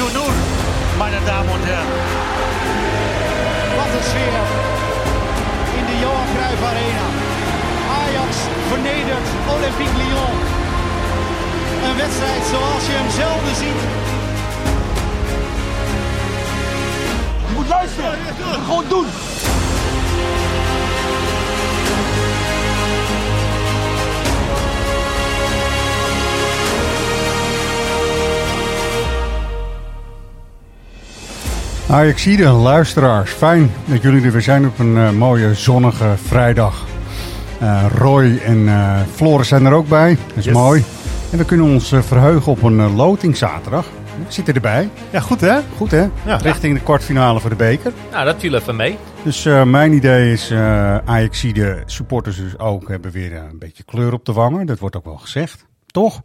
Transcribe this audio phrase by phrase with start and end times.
[0.00, 0.22] 4 0
[0.98, 1.98] meine dames en heren.
[3.76, 4.44] Wat een sfeer
[5.78, 7.06] in de Johan Cruijff Arena.
[8.00, 8.32] Ajax
[8.68, 10.36] vernedert Olympique Lyon.
[11.86, 13.80] Een wedstrijd zoals je hem zelden ziet.
[17.48, 18.18] Je moet luisteren.
[18.66, 19.06] Gewoon doen.
[31.90, 36.86] Ajaxide, luisteraars, fijn dat jullie er weer zijn op een eh, mooie zonnige vrijdag.
[37.60, 38.68] Eh, Roy en
[39.14, 40.54] Floris zijn er ook bij, dat is Yes.
[40.54, 40.84] mooi.
[41.32, 43.86] En we kunnen ons verheugen op een eh, loting zaterdag.
[44.18, 45.58] We zitten erbij, Ja, goed hè?
[45.76, 46.06] goed hè?
[46.24, 46.36] Ja.
[46.36, 47.92] Richting de kwartfinale voor de beker.
[48.10, 48.98] Nou, dat viel even mee.
[49.22, 50.52] Dus mijn idee is,
[51.04, 54.66] Ajaxide supporters dus ook hebben weer een beetje kleur op de wangen.
[54.66, 56.20] Dat wordt ook wel gezegd, toch?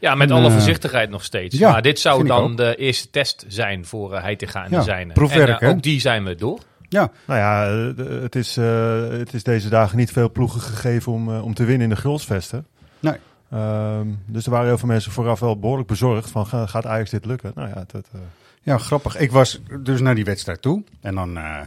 [0.00, 1.58] Ja, met En, alle eh, voorzichtigheid nog steeds.
[1.58, 4.84] ja, maar dit zou dan de eerste test zijn voor uh, Heitinga en Ja, de
[4.84, 5.12] zijne.
[5.12, 5.68] proefwerk, en eh, hè?
[5.68, 6.58] ook die zijn we door.
[6.88, 11.12] Ja, Nou ja, eh, het is, eh, het is deze dagen niet veel ploegen gegeven
[11.12, 12.66] om, eh, om te winnen in de Grolsvesten.
[13.00, 13.14] nee.
[13.50, 17.10] Ehm, dus er waren heel veel mensen vooraf wel behoorlijk bezorgd van ga- gaat Ajax
[17.10, 17.52] dit lukken?
[17.54, 18.20] Nou ja, dat, eh,
[18.62, 19.16] Ja, grappig.
[19.18, 20.82] Ik was dus naar die wedstrijd toe.
[21.00, 21.60] En dan eh,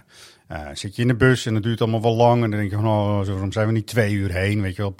[0.52, 2.44] eh, zit je in de bus en dat duurt allemaal wel lang.
[2.44, 4.62] En dan denk je van, oh, zo, waarom zijn we niet twee uur heen?
[4.62, 4.96] Weet je wel.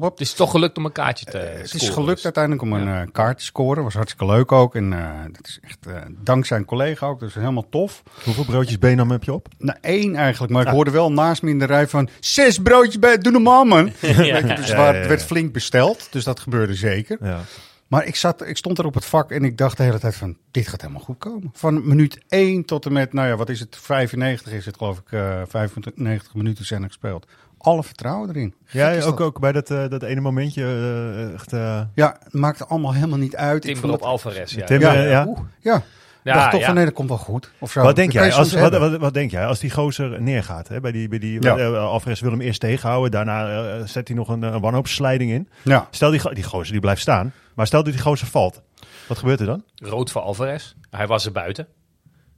[0.00, 2.24] Het is toch gelukt om een kaartje te Eh, het is scoren, gelukt dus.
[2.24, 3.82] uiteindelijk om een eh, kaart te scoren.
[3.82, 4.74] Was hartstikke leuk ook.
[4.74, 7.20] En eh, dat is echt eh, dankzij een collega ook.
[7.20, 8.02] Dat is helemaal tof.
[8.24, 9.48] hoeveel broodjes Benam heb je op?
[9.58, 10.52] Nou, één eigenlijk.
[10.52, 12.08] Maar ik hoorde wel naast me in de rij van...
[12.20, 13.84] Zes broodjes bij, doe normaal man.
[14.00, 14.42] Dus Ja,
[14.76, 16.08] waar- ja, het werd flink besteld.
[16.10, 17.18] Dus dat gebeurde zeker.
[17.20, 17.40] Ja.
[17.88, 20.14] Maar ik, zat, ik stond er op het vak en ik dacht de hele tijd
[20.16, 21.50] van, dit gaat helemaal goed komen.
[21.52, 24.98] Van minuut 1 tot en met, nou ja, wat is het, 95 is het geloof
[24.98, 27.26] ik, eh 95 minuten zijn er gespeeld.
[27.58, 28.54] Alle vertrouwen erin.
[28.70, 29.26] Ja, Gek is ook, dat.
[29.26, 30.62] ook bij dat, eh, dat ene momentje.
[30.64, 33.54] eh, echt, eh, Ja, het maakte allemaal helemaal niet uit.
[33.56, 34.66] Ik Timber vond op het- Alvarez, ja.
[34.66, 35.08] Timber, ja, ja.
[35.10, 35.26] ja.
[35.26, 35.82] oeh, ja.
[36.28, 36.66] Ja, dacht toch ja.
[36.66, 37.50] van, nee, dat komt wel goed.
[37.58, 37.82] Of zo.
[37.82, 40.68] Wat denk, jij als, wat, wat, wat denk jij als die gozer neergaat?
[40.68, 40.80] Hè?
[40.80, 41.56] Bij die, bij die, Ja.
[41.56, 43.10] eh, Alvarez wil hem eerst tegenhouden.
[43.10, 45.48] Daarna eh, zet hij nog een, een wanhoopsleiding in.
[45.62, 47.32] Ja, Stel die, die gozer die blijft staan.
[47.54, 48.62] Maar stel dat die gozer valt.
[49.08, 49.64] Wat gebeurt er dan?
[49.74, 50.72] Rood voor Alvarez.
[50.90, 51.66] Hij was er buiten.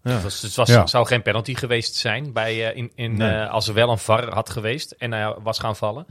[0.02, 0.10] Ja.
[0.10, 0.86] Het, was, het was, Ja.
[0.86, 3.30] zou geen penalty geweest zijn bij, eh, in, in, Nee.
[3.36, 6.06] eh, als er wel een VAR had geweest en hij was gaan vallen.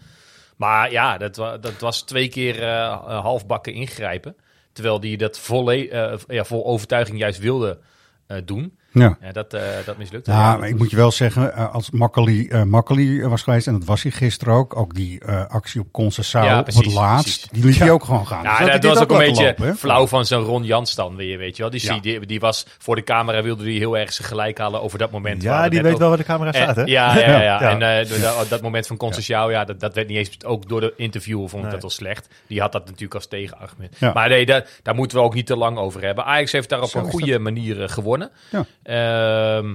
[0.57, 4.35] Maar ja, dat, dat was twee keer eh, eh, halfbakken ingrijpen.
[4.71, 7.79] Terwijl hij dat volle, eh, ja, vol overtuiging juist wilde
[8.27, 8.78] eh, doen.
[8.91, 9.17] Ja.
[9.21, 10.31] Ja, dat, eh, dat mislukte.
[10.31, 13.41] Ja, dat maar ik was- moet je wel zeggen, eh, als Makkeli, eh Makkeli was
[13.41, 16.65] geweest, en dat was hij gisteren ook, ook die eh, actie op Concessao Ja, op
[16.65, 17.47] het laatst, precies.
[17.51, 18.41] die liet hij ook gewoon gaan.
[18.43, 20.95] Dus Ja, had hij dat was ook een beetje lopen, flauw van zo'n Ron Jans
[20.95, 21.71] dan weer, weet je wel.
[21.71, 24.97] Die, die, die was voor de camera, wilde hij heel erg zijn gelijk halen over
[24.97, 25.43] dat moment.
[25.43, 26.81] waar Ja, die weet ook- wel waar de camera staat, hè?
[26.81, 27.61] En- ja, ja, ja, ja.
[27.61, 27.69] Ja.
[27.69, 30.81] En eh, dat, dat moment van Concecao, ja, dat, dat werd niet eens ook door
[30.81, 31.71] de interviewer vond ik Nee.
[31.71, 32.27] dat wel slecht.
[32.47, 33.99] Die had dat natuurlijk als tegenargument.
[33.99, 36.25] Maar nee, daar, daar moeten we ook niet te lang over hebben.
[36.25, 38.29] Ajax heeft daar op een goede manier gewonnen.
[38.51, 38.65] Ja.
[38.89, 39.73] Ehm,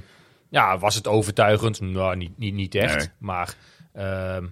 [0.48, 1.80] ja, was het overtuigend?
[1.80, 2.96] Nou, niet, niet, niet echt.
[2.96, 3.08] Nee.
[3.18, 3.54] Maar
[3.92, 4.44] ehm,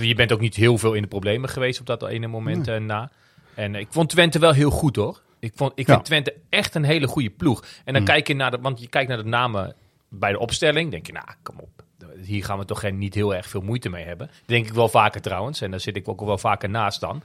[0.00, 2.76] je bent ook niet heel veel in de problemen geweest op dat ene moment eh,
[2.76, 3.10] na.
[3.54, 5.20] En ik vond Twente wel heel goed hoor.
[5.38, 5.92] Ik, vond, ik Ja.
[5.92, 7.64] vind Twente echt een hele goede ploeg.
[7.84, 9.74] En dan kijk je naar de, want je kijkt naar de namen
[10.08, 11.82] bij de opstelling, denk je, nou, kom op.
[12.24, 14.30] Hier gaan we toch geen, niet heel erg veel moeite mee hebben.
[14.46, 15.60] Denk ik wel vaker trouwens.
[15.60, 17.22] En daar zit ik ook wel vaker naast dan.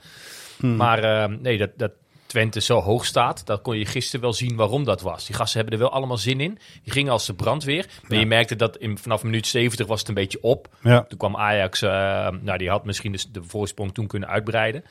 [0.58, 1.92] Maar eh, nee, dat, dat
[2.26, 5.26] Twente zo hoog staat, dat kon je gisteren wel zien waarom dat was.
[5.26, 6.58] Die gasten hebben er wel allemaal zin in.
[6.82, 7.86] Die gingen als de brandweer.
[8.08, 10.68] Maar je merkte dat in, vanaf minuut 70 was het een beetje op.
[10.82, 11.02] Ja.
[11.02, 11.90] Toen kwam Ajax, eh,
[12.40, 14.84] nou die had misschien de, de voorsprong toen kunnen uitbreiden.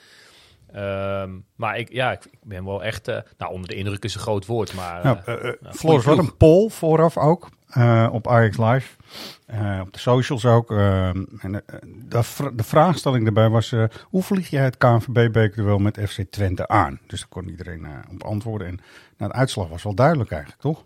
[0.75, 4.15] Ehm, maar ik, ja, ik, ik ben wel echt, eh, nou onder de indruk is
[4.15, 5.03] een groot woord, maar...
[5.03, 7.49] Nou, eh, eh, goede Floris, wat een poll vooraf ook
[8.11, 8.95] op Ajax Live.
[9.81, 10.71] Op de socials ook.
[10.71, 11.63] eh, en,
[12.09, 16.99] de, de vraagstelling daarbij was: hoe vlieg jij het KNVB-bekerduel met FC Twente aan?
[17.07, 18.67] Dus daar kon iedereen op antwoorden.
[18.67, 18.79] En
[19.17, 20.83] nou, de uitslag was wel duidelijk eigenlijk, toch?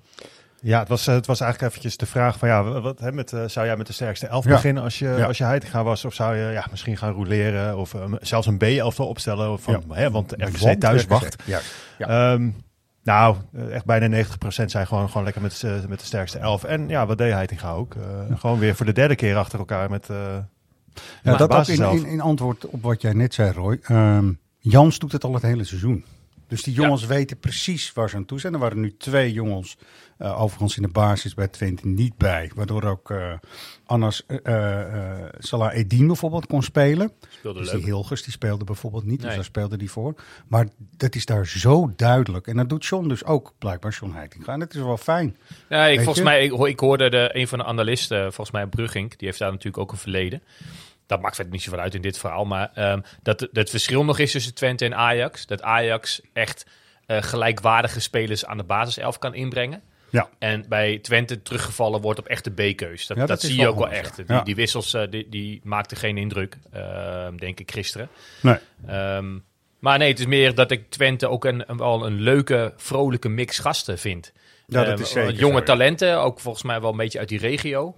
[0.61, 3.33] Ja, het was, eh, het was eigenlijk eventjes de vraag van ja, wat, hè, met,
[3.33, 4.51] eh, zou jij met de sterkste elf Ja.
[4.51, 5.25] beginnen als je, Ja.
[5.25, 6.05] als je Heitinga was?
[6.05, 9.51] Of zou je ja, misschien gaan roleren of eh, zelfs een B-elftal opstellen?
[9.51, 9.95] Of van, Ja.
[9.95, 11.35] hè, want RKC Want thuis RKC, wacht.
[11.45, 11.59] Ja.
[11.97, 12.49] Ehm,
[13.03, 13.35] nou,
[13.71, 16.63] echt bijna 90% zijn gewoon, gewoon lekker met, met de sterkste elf.
[16.63, 17.95] En ja, wat deed Heitinga ook?
[18.37, 20.07] Gewoon weer voor de derde keer achter elkaar met...
[21.23, 23.79] Ja, dat ook in, in, in antwoord op wat jij net zei, Roy.
[23.83, 26.03] Ehm, Jans doet het al het hele seizoen.
[26.47, 28.53] Dus die jongens weten precies waar ze aan toe zijn.
[28.53, 29.77] Er waren nu twee jongens,
[30.19, 32.51] eh, overigens in de basis bij Twente, niet bij.
[32.55, 33.13] Waardoor ook
[33.85, 37.11] Anas eh, eh, eh, Salah Edin bijvoorbeeld kon spelen.
[37.29, 37.77] Speelde Dus leuk.
[37.81, 39.21] die Hilgers, die speelde bijvoorbeeld niet.
[39.21, 40.13] Dus daar speelde die voor.
[40.47, 40.67] Maar
[40.97, 42.47] dat is daar zo duidelijk.
[42.47, 44.53] En dat doet John dus ook, blijkbaar John Heitinga.
[44.53, 45.37] En dat is wel fijn.
[45.69, 46.23] Ja, ik, Weet volgens je?
[46.23, 49.39] mij, ik, ho- ik hoorde de, een van de analisten, volgens mij Brugink, die heeft
[49.39, 50.43] daar natuurlijk ook een verleden.
[51.05, 52.45] dat maakt verder niet zoveel uit in dit verhaal.
[52.45, 55.45] Maar ehm, dat dat het verschil nog is tussen Twente en Ajax.
[55.45, 56.65] Dat Ajax echt
[57.07, 59.81] gelijkwaardige spelers aan de basiself kan inbrengen.
[60.09, 60.29] Ja.
[60.39, 63.07] En bij Twente teruggevallen wordt op echte B-keus.
[63.07, 64.45] Dat, Ja, dat, dat is zie je ook wel echt.
[64.45, 68.09] Die, wissels eh, die, die maakten geen indruk, ehm, denk ik, gisteren.
[68.41, 68.57] Nee.
[68.87, 69.37] Ehm,
[69.79, 73.59] maar nee, het is meer dat ik Twente ook een, wel een leuke, vrolijke mix
[73.59, 74.31] gasten vind.
[74.65, 77.29] Ja, dat Ehm, is zeker Jonge zo, talenten, ook volgens mij wel een beetje uit
[77.29, 77.95] die regio.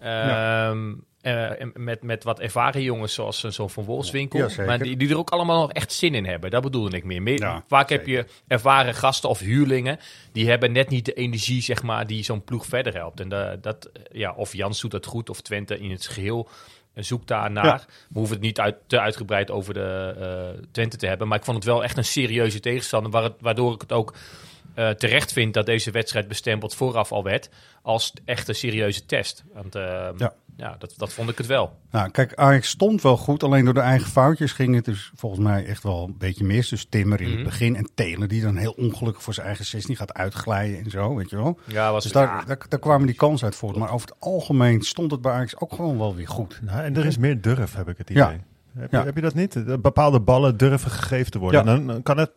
[0.00, 0.92] Ehm,
[1.24, 4.38] eh, met, met wat ervaren jongens zoals eh, zo'n Van Wolfswinkel.
[4.38, 6.50] Ja, maar die, die er ook allemaal nog echt zin in hebben.
[6.50, 7.22] Dat bedoelde ik meer.
[7.22, 9.98] meer Ja, vaak heb je ervaren gasten of huurlingen.
[10.32, 13.20] Die hebben net niet de energie zeg maar, die zo'n ploeg verder helpt.
[13.20, 16.48] En da- dat, eh, ja, of Jans doet dat goed of Twente in het geheel
[16.94, 17.64] eh, zoekt daar naar.
[17.64, 17.80] Ja.
[18.08, 20.14] We hoeven het niet uit, te uitgebreid over de
[20.58, 21.28] eh, Twente te hebben.
[21.28, 23.10] Maar ik vond het wel echt een serieuze tegenstander.
[23.10, 24.14] Waar het, waardoor ik het ook
[24.98, 27.48] terecht vind dat deze wedstrijd bestempeld vooraf al werd.
[27.82, 29.44] Als echt een serieuze test.
[29.52, 30.34] Want Ja.
[30.56, 31.76] Ja, dat, dat vond ik het wel.
[31.90, 33.42] Nou, kijk, Ajax stond wel goed.
[33.42, 36.68] Alleen door de eigen foutjes ging het dus volgens mij echt wel een beetje mis.
[36.68, 37.36] Dus Timmer in Mhm.
[37.36, 40.90] het begin en Telen die dan heel ongelukkig voor zijn eigen 16 gaat uitglijden en
[40.90, 41.58] zo, weet je wel.
[41.66, 43.76] Ja, was Dus daar, daar, daar kwamen die kansen uit voort.
[43.76, 46.60] Maar over het algemeen stond het bij Ajax ook gewoon wel weer goed.
[46.62, 48.22] Nou, en er is meer durf, heb ik het idee.
[48.22, 48.36] Ja.
[48.78, 49.66] Heb, je, heb je dat niet?
[49.66, 51.64] Dat Bepaalde ballen durven gegeven te worden.
[51.66, 51.76] Ja.
[51.86, 52.30] Dan kan het,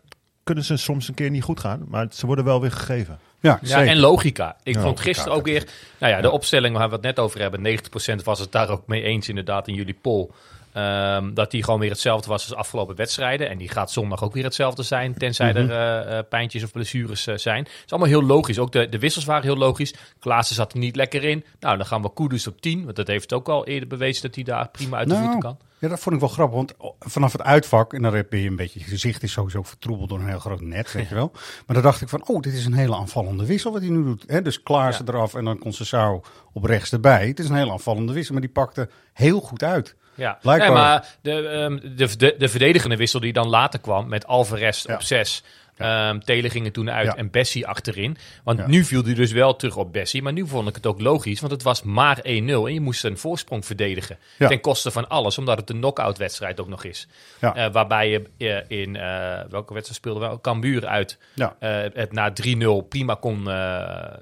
[0.47, 3.19] kunnen ze soms een keer niet goed gaan, maar ze worden wel weer gegeven.
[3.39, 4.55] Ja, en logica.
[4.63, 5.67] Ik Ja, vond logica, gisteren ook weer...
[5.97, 7.79] Nou ja, de opstelling waar we het net over hebben.
[8.19, 10.29] 90% was het daar ook mee eens inderdaad in jullie poll.
[10.77, 13.49] Ehm, dat die gewoon weer hetzelfde was als afgelopen wedstrijden.
[13.49, 15.13] En die gaat zondag ook weer hetzelfde zijn.
[15.17, 15.69] Tenzij Mhm.
[15.69, 17.63] er eh, pijntjes of blessures eh, zijn.
[17.63, 18.59] Het is allemaal heel logisch.
[18.59, 19.93] Ook de, de wissels waren heel logisch.
[20.19, 21.45] Klaassen zat er niet lekker in.
[21.59, 22.83] Nou, dan gaan we Kudus op 10.
[22.83, 25.57] Want dat heeft ook al eerder bewezen dat hij daar prima uit de voeten kan.
[25.79, 26.55] ja, dat vond ik wel grappig.
[26.55, 30.09] Want vanaf het uitvak, en dan heb je een beetje, je gezicht is sowieso vertroebeld
[30.09, 31.31] door een heel groot net, weet je wel.
[31.65, 34.03] Maar dan dacht ik van, oh, dit is een hele aanvallende wissel wat hij nu
[34.03, 34.43] doet.
[34.43, 35.13] Dus Klaassen Ja.
[35.13, 37.27] eraf en dan Conceição op rechts erbij.
[37.27, 39.95] Het is een hele aanvallende wissel, maar die pakte heel goed uit.
[40.17, 40.69] Ja, Blijkbaar.
[40.69, 44.83] Nee, maar de, ehm, de, de, de verdedigende wissel die dan later kwam met Alvarez
[44.85, 44.93] Ja.
[44.93, 45.43] op 6.
[45.77, 47.15] Ehm Telen ging er toen uit Ja.
[47.15, 48.17] en Bessie achterin.
[48.43, 48.67] Want Ja.
[48.67, 50.21] nu viel hij dus wel terug op Bessie.
[50.21, 52.67] Maar nu vond ik het ook logisch, want het was maar 1-0.
[52.67, 54.17] En je moest een voorsprong verdedigen.
[54.37, 54.47] Ja.
[54.47, 57.07] Ten koste van alles, omdat het een knock-out wedstrijd ook nog is.
[57.41, 57.55] Ja.
[57.55, 59.01] Eh, waarbij je eh, in, eh,
[59.49, 60.41] welke wedstrijd speelde wel?
[60.41, 61.17] Cambuur uit.
[61.59, 63.43] Het na 3-0 prima kon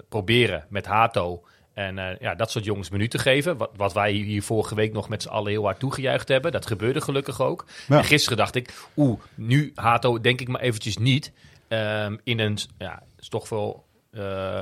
[0.09, 1.43] proberen met Hato.
[1.75, 3.57] En eh, ja, dat soort jongens minuten geven.
[3.57, 6.51] Wat, wat wij hier vorige week nog met z'n allen heel hard toegejuicht hebben.
[6.51, 7.65] Dat gebeurde gelukkig ook.
[7.87, 7.97] Ja.
[7.97, 11.31] En gisteren dacht ik, oeh, nu Hato denk ik maar eventjes niet.
[11.67, 13.83] ehm, in een, ja, is toch wel...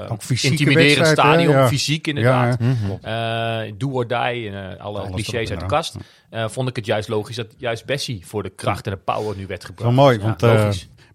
[0.10, 1.68] Ook fysieke intimiderend stadion, Ja.
[1.68, 2.58] fysiek inderdaad.
[2.60, 2.76] Ja?
[2.86, 3.04] Klopt.
[3.04, 5.96] Eh, do or die, en, alle clichés uit de kast.
[6.32, 9.48] Vond ik het juist logisch dat juist Bessie voor de kracht en de power nu
[9.48, 9.96] werd gebracht.
[9.96, 10.42] Wel mooi, want.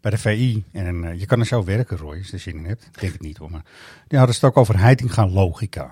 [0.01, 2.57] Bij de VI, en eh, je kan er zo werken, Roy, als je er zin
[2.57, 2.87] in hebt.
[2.87, 3.65] Ik denk het niet hoor, maar
[4.07, 5.91] die hadden het ook over heitinga logica.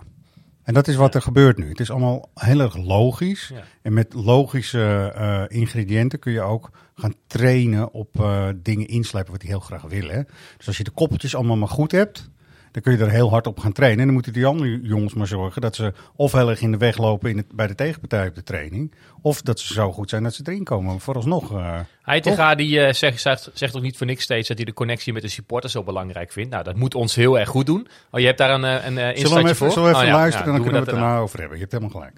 [0.67, 1.69] En dat is wat er gebeurt nu.
[1.69, 3.51] Het is allemaal heel erg logisch.
[3.55, 3.63] Ja.
[3.83, 9.41] En met logische eh, ingrediënten kun je ook gaan trainen op eh, dingen inslijpen wat
[9.41, 10.15] die heel graag willen.
[10.15, 10.23] Hè.
[10.57, 12.31] Dus als je de koppeltjes allemaal maar goed hebt,
[12.77, 13.99] dan kun je er heel hard op gaan trainen.
[13.99, 16.77] En dan moeten die andere jongens maar zorgen dat ze of heel erg in de
[16.77, 18.95] weg lopen in het, bij de tegenpartij op de training.
[19.23, 21.01] Of dat ze zo goed zijn dat ze erin komen.
[21.01, 21.53] Vooralsnog.
[21.53, 24.73] eh Heitinga die eh, zegt, zegt, zegt ook niet voor niks steeds dat hij de
[24.73, 26.51] connectie met de supporters zo belangrijk vindt.
[26.51, 27.89] Nou, dat moet ons heel erg goed doen.
[28.11, 29.71] Oh, je hebt daar een, eh, een Zullen we even, voor?
[29.71, 31.57] zullen we even Oh, ja, luisteren ja, en dan kunnen we het daarna over hebben.
[31.57, 32.17] Je hebt helemaal gelijk.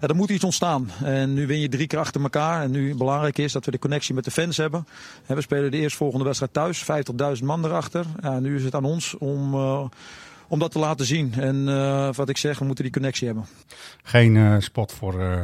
[0.00, 0.90] Ja, er moet iets ontstaan.
[1.04, 2.62] En nu win je drie keer achter elkaar.
[2.62, 4.86] En nu belangrijk is dat we de connectie met de fans hebben.
[5.26, 6.84] En we spelen de eerstvolgende wedstrijd thuis.
[7.38, 8.04] 50.000 man erachter.
[8.22, 9.84] Ja, nu is het aan ons om, eh,
[10.48, 11.34] om dat te laten zien.
[11.36, 13.46] En eh, wat ik zeg, we moeten die connectie hebben.
[14.02, 15.42] Geen eh, spot voor eh,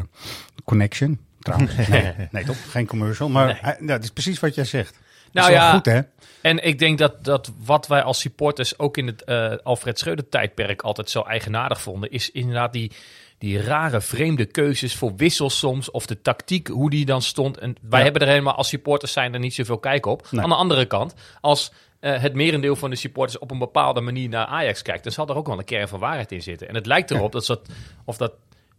[0.65, 1.19] Connection.
[1.41, 2.71] Trouwens, nee, nee toch?
[2.71, 3.29] Geen commercial.
[3.29, 3.91] Maar Nee.
[3.91, 4.93] het is precies wat jij zegt.
[4.93, 6.01] Dat Nou is wel ja, goed hè?
[6.41, 10.29] En ik denk dat, dat wat wij als supporters ook in het eh, Alfred Schreuder
[10.29, 12.93] tijdperk altijd zo eigenaardig vonden, is inderdaad die,
[13.39, 17.59] die rare vreemde keuzes voor wissels soms, of de tactiek, hoe die dan stond.
[17.59, 18.05] En wij Ja.
[18.05, 20.27] hebben er helemaal als supporters zijn er niet zoveel kijk op.
[20.31, 20.43] Nee.
[20.43, 24.29] Aan de andere kant, als eh, het merendeel van de supporters op een bepaalde manier
[24.29, 26.69] naar Ajax kijkt, dan zal er ook wel een kern van waarheid in zitten.
[26.69, 27.69] En het lijkt erop dat dat,
[28.05, 28.33] of dat...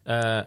[0.04, 0.40] eh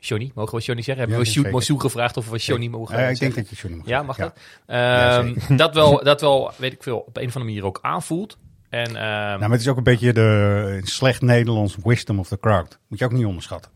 [0.00, 1.04] Johnny, mogen we Johnny zeggen?
[1.04, 1.50] Hebben Ja, we zeker.
[1.50, 4.38] Mosou gevraagd of we Johnny mogen ik denk dat je Johnny mag Ja, mag dat?
[4.66, 7.78] Ja, Ehm, dat, wel, dat wel, weet ik veel, op een of andere manier ook
[7.82, 8.36] aanvoelt.
[8.68, 12.38] En ehm, Nou, maar het is ook een beetje de slecht Nederlands wisdom of the
[12.40, 12.78] crowd.
[12.88, 13.70] Moet je ook niet onderschatten.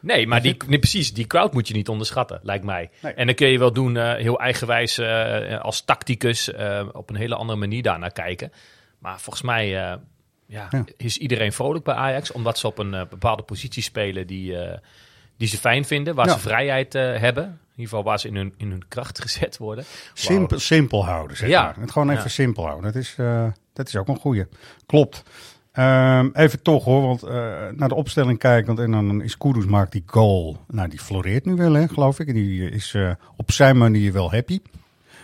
[0.00, 2.90] nee, maar die, nee, precies, die crowd moet je niet onderschatten, lijkt mij.
[3.02, 3.12] Nee.
[3.12, 7.16] En dan kun je wel doen, eh, heel eigenwijs eh, als tacticus, eh, op een
[7.16, 8.52] hele andere manier daarnaar kijken.
[8.98, 10.00] Maar volgens mij ja,
[10.46, 10.68] Ja.
[10.96, 14.56] is iedereen vrolijk bij Ajax, omdat ze op een bepaalde positie spelen die,
[15.36, 16.32] die ze fijn vinden, waar Ja.
[16.32, 17.44] ze vrijheid hebben.
[17.44, 19.84] In ieder geval waar ze in hun, in hun kracht gezet worden.
[20.14, 21.62] Simpel, simpel houden, zeg Ja.
[21.62, 21.76] maar.
[21.80, 22.92] Het gewoon even simpel houden.
[22.92, 23.16] Dat is,
[23.76, 24.46] dat is ook een goeie.
[24.86, 25.22] Klopt.
[25.72, 27.34] Ehm, even toch hoor, want eh,
[27.74, 30.56] naar de opstelling kijkend en dan is Kudus maakt die goal.
[30.68, 32.28] Nou, die floreert nu wel, hè, geloof ik.
[32.28, 34.54] En die is eh, op zijn manier wel happy.
[34.54, 34.62] Ik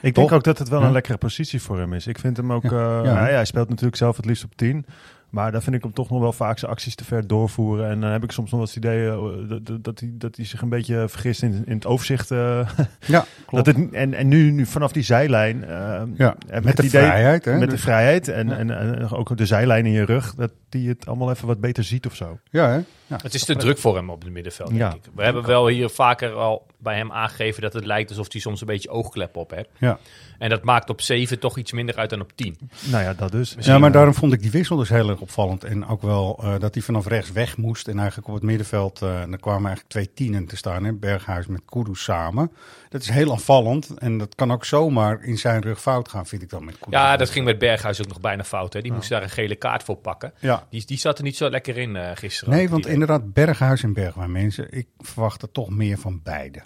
[0.02, 0.12] Toch?
[0.14, 0.86] denk ook dat het wel Ja.
[0.86, 2.06] een lekkere positie voor hem is.
[2.06, 2.62] Ik vind hem ook...
[2.62, 2.70] Ja.
[2.70, 3.12] eh, Ja.
[3.12, 4.86] nou ja, hij speelt natuurlijk zelf het liefst op 10.
[5.32, 7.88] Maar dan vind ik hem toch nog wel vaak zijn acties te ver doorvoeren.
[7.90, 10.44] En dan heb ik soms nog wel eens het idee eh, dat, hij, dat hij
[10.44, 12.30] zich een beetje vergist in, in het overzicht.
[12.30, 12.68] eh,
[13.06, 13.64] Ja, klopt.
[13.64, 15.64] dat het, en, en nu, nu vanaf die zijlijn...
[15.64, 17.44] eh, ja, ik met de idee- vrijheid.
[17.44, 17.52] Hè?
[17.52, 18.56] Met de Dus- vrijheid en, Ja.
[18.56, 21.84] en, en ook de zijlijn in je rug, dat die het allemaal even wat beter
[21.84, 22.38] ziet of zo.
[22.50, 22.80] ja, hè?
[23.12, 23.18] Ja.
[23.22, 24.92] Het is te druk voor hem op het middenveld, denk Ja.
[24.94, 25.00] ik.
[25.14, 28.60] We hebben wel hier vaker al bij hem aangegeven dat het lijkt alsof hij soms
[28.60, 29.68] een beetje oogklep op heeft.
[29.78, 29.98] Ja.
[30.38, 32.56] En dat maakt op 7 toch iets minder uit dan op 10.
[32.90, 33.56] Nou ja, dat dus.
[33.58, 35.64] ja, maar daarom vond ik die wissel dus heel erg opvallend.
[35.64, 37.88] En ook wel eh, dat hij vanaf rechts weg moest.
[37.88, 40.84] En eigenlijk op het middenveld, eh er kwamen eigenlijk twee tienen te staan.
[40.84, 40.92] Hè?
[40.92, 42.52] Berghuis met Kudus samen.
[42.88, 43.90] Dat is heel aanvallend.
[43.98, 46.92] En dat kan ook zomaar in zijn rug fout gaan, vind ik dan met Kudus.
[47.00, 48.72] Ja, dat ging met Berghuis ook nog bijna fout.
[48.72, 48.80] Hè.
[48.80, 50.32] Die moest daar een gele kaart voor pakken.
[50.38, 50.66] Ja.
[50.70, 52.54] Die, die zat er niet zo lekker in eh, gisteren.
[52.54, 56.62] Nee, want die- inderdaad, Berghuis en Bergwijn mensen, ik verwacht er toch meer van beide.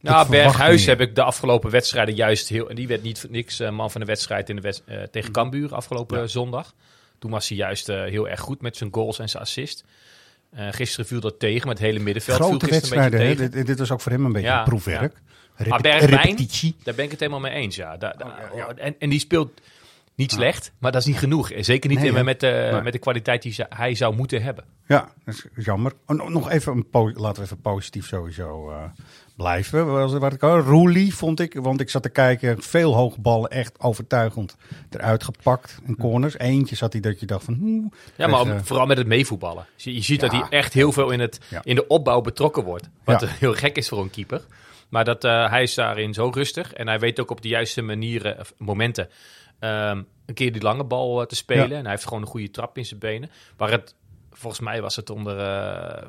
[0.00, 0.88] Nou, Berghuis meer.
[0.96, 2.68] heb ik de afgelopen wedstrijden juist heel...
[2.70, 5.02] En die werd niet voor niks eh, man van de wedstrijd in de wed- eh,
[5.02, 6.74] tegen Cambuur afgelopen zondag.
[7.18, 9.84] Toen was hij juist eh, heel erg goed met zijn goals en zijn assist.
[10.54, 13.34] Gisteren viel dat tegen, met het hele middenveld Grote wedstrijden, hè?
[13.48, 15.14] Dit, dit was ook voor hem een beetje Ja, een proefwerk.
[15.54, 16.76] Repe- Maar Bergwijn, repetitie.
[16.82, 17.96] daar ben ik het helemaal mee eens, ja.
[17.96, 18.74] Daar- daar- Oh, ja, ja.
[18.76, 19.60] En, en die speelt
[20.20, 21.50] niet slecht, maar dat is niet genoeg.
[21.50, 22.82] En Zeker niet Nee, met, de, Nee.
[22.82, 24.64] met de kwaliteit die hij zou moeten hebben.
[24.86, 25.92] Ja, dat is jammer.
[26.06, 28.76] Oh, no- nog even een po- laten we even positief sowieso eh,
[29.36, 30.18] blijven.
[30.20, 33.80] Wat ik al- Roelie vond ik, want ik zat te kijken, veel hoge ballen echt
[33.80, 34.56] overtuigend
[34.90, 36.38] eruit gepakt in corners.
[36.38, 39.06] Eentje zat hij dat je dacht van, hmm, Ja, maar dus, eh, vooral met het
[39.06, 39.66] meevoetballen.
[39.76, 41.60] Je, je ziet dat hij echt heel veel in, het, Ja.
[41.64, 42.88] in de opbouw betrokken wordt.
[43.04, 44.42] Wat heel gek is voor een keeper.
[44.90, 46.72] Maar dat, eh, hij is daarin zo rustig.
[46.72, 49.08] En hij weet ook op de juiste manieren, of momenten,
[49.58, 51.68] ehm, een keer die lange bal eh, te spelen.
[51.68, 51.76] Ja.
[51.76, 53.30] En hij heeft gewoon een goede trap in zijn benen.
[53.56, 53.94] Maar het,
[54.30, 56.06] volgens mij was het onder, eh,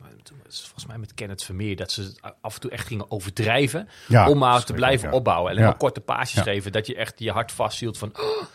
[0.48, 3.90] volgens mij met Kenneth Vermeer, dat ze het af en toe echt gingen overdrijven.
[4.08, 5.16] Ja, om maar te blijven ja.
[5.16, 5.56] opbouwen.
[5.56, 5.62] Ja.
[5.62, 6.72] maar korte paasjes geven.
[6.72, 8.46] Dat je echt je hart vasthield van, oh,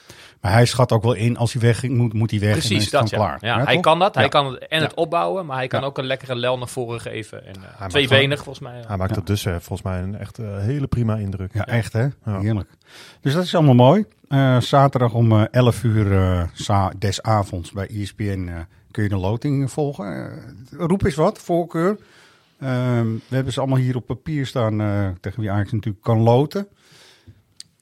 [0.40, 2.62] maar hij schat ook wel in, als hij wegging, moet, moet hij weg en dan
[2.64, 3.16] is Precies, dat ja.
[3.16, 3.38] klaar.
[3.40, 3.82] ja Ja, hij toch?
[3.82, 4.14] kan dat.
[4.14, 5.86] Hij kan het, en het opbouwen, maar hij kan Ja.
[5.86, 7.46] ook een lekkere lel naar voren geven.
[7.46, 8.78] En, uh, tweebenig volgens mij.
[8.80, 8.86] ja.
[8.86, 9.16] Hij maakt Ja.
[9.16, 11.54] tot dusver volgens mij een echt eh, hele prima indruk.
[11.54, 12.02] Ja, echt hè?
[12.24, 12.40] Ja.
[12.40, 12.70] Heerlijk.
[13.20, 14.04] Dus dat is allemaal mooi.
[14.28, 16.12] Eh, zaterdag om eh, 11 uur
[16.68, 18.54] eh, des avonds bij ESPN eh,
[18.90, 20.06] kun je de loting volgen.
[20.16, 21.98] Eh, roep eens wat, voorkeur.
[22.60, 26.18] Ehm, we hebben ze allemaal hier op papier staan eh, tegen wie Ajax natuurlijk kan
[26.20, 26.66] loten.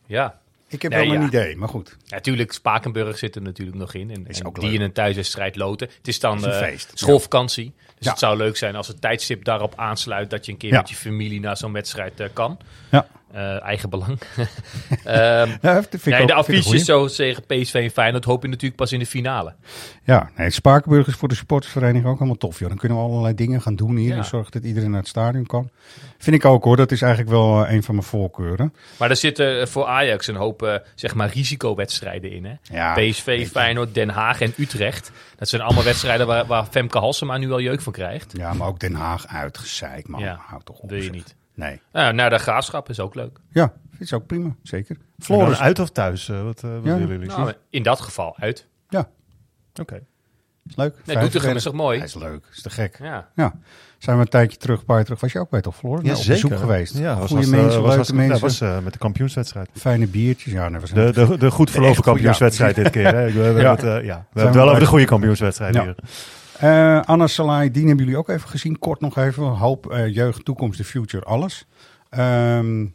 [0.07, 0.39] Ja.
[0.75, 1.26] Ik heb Nee, wel een ja.
[1.26, 1.97] idee, maar goed.
[2.09, 4.11] Natuurlijk, Spakenburg zit er natuurlijk nog in.
[4.11, 5.88] En, die in een thuiswedstrijd loten.
[5.97, 6.90] Het is dan Is eh, feest.
[6.95, 7.73] schoolvakantie.
[7.99, 10.31] Dus het zou leuk zijn als het tijdstip daarop aansluit...
[10.31, 12.59] dat je een keer met je familie naar zo'n wedstrijd eh, kan.
[12.90, 13.07] Ja.
[13.35, 14.19] Eh, eigen belang.
[15.05, 18.99] Ehm, Ja, nee, de affiches zo tegen PSV en Feyenoord hoop je natuurlijk pas in
[18.99, 19.55] de finale.
[20.05, 22.59] Ja, nee, Spakenburg is voor de supportersvereniging ook helemaal tof.
[22.59, 22.69] Joh.
[22.69, 24.09] Dan kunnen we allerlei dingen gaan doen hier.
[24.09, 24.17] Ja.
[24.17, 25.71] En zorgen dat iedereen naar het stadion kan.
[26.19, 26.76] Vind ik ook hoor.
[26.76, 28.75] Dat is eigenlijk wel eh, een van mijn voorkeuren.
[28.99, 32.45] Maar er zitten eh, voor Ajax een hoop zeg maar risicowedstrijden in.
[32.45, 32.55] Hè?
[32.62, 35.11] Ja, PSV, Feyenoord, Den Haag en Utrecht.
[35.37, 38.33] Dat zijn allemaal wedstrijden waar, waar Femke Halsema nu al jeuk van krijgt.
[38.37, 40.21] Ja, maar ook Den Haag uitgezeik, man.
[40.21, 40.88] Ja, Houd toch op.
[40.88, 41.12] wil je zeg.
[41.12, 41.35] niet.
[41.55, 41.81] Nee.
[41.93, 43.39] Nou, naar de graafschap is ook leuk.
[43.49, 44.55] Ja, ik ook prima.
[44.63, 44.97] Zeker.
[45.19, 46.29] Floris uit of thuis?
[46.29, 46.93] eh, wat eh, wat Ja.
[46.97, 47.27] willen jullie?
[47.29, 48.67] Nou, in dat geval uit.
[48.89, 49.09] Ja,
[49.81, 50.01] Oké.
[50.67, 50.95] is leuk.
[50.95, 51.97] Nee, Doetinchem Vijf- is toch mooi?
[51.99, 52.45] Hij is leuk.
[52.53, 52.99] Is te gek.
[53.03, 53.29] Ja.
[53.35, 53.55] Ja.
[53.99, 55.21] Zijn we een tijdje terug, een paar jaar terug.
[55.21, 56.05] Was je ook bij toch, Floris?
[56.07, 56.99] Nou, op bezoek geweest.
[56.99, 58.31] Ja, was, Goede was, mensen, was, leuke was, mensen.
[58.33, 59.69] Dat was eh, met de kampioenswedstrijd.
[59.75, 60.53] Fijne biertjes.
[60.53, 63.15] Ja, nee, was De, de, de goed verlopen kampioenswedstrijd dit keer.
[63.15, 63.33] Hè?
[63.33, 63.71] We, hebben Ja.
[63.71, 64.27] het, eh, ja.
[64.33, 65.83] we hebben het wel over de goede kampioenswedstrijd Ja.
[65.83, 65.95] hier.
[66.59, 68.79] Eh, Anna Salai, die hebben jullie ook even gezien.
[68.79, 69.45] Kort nog even.
[69.45, 71.67] Hoop, eh, jeugd, toekomst, de future, alles.
[72.11, 72.87] Ehm,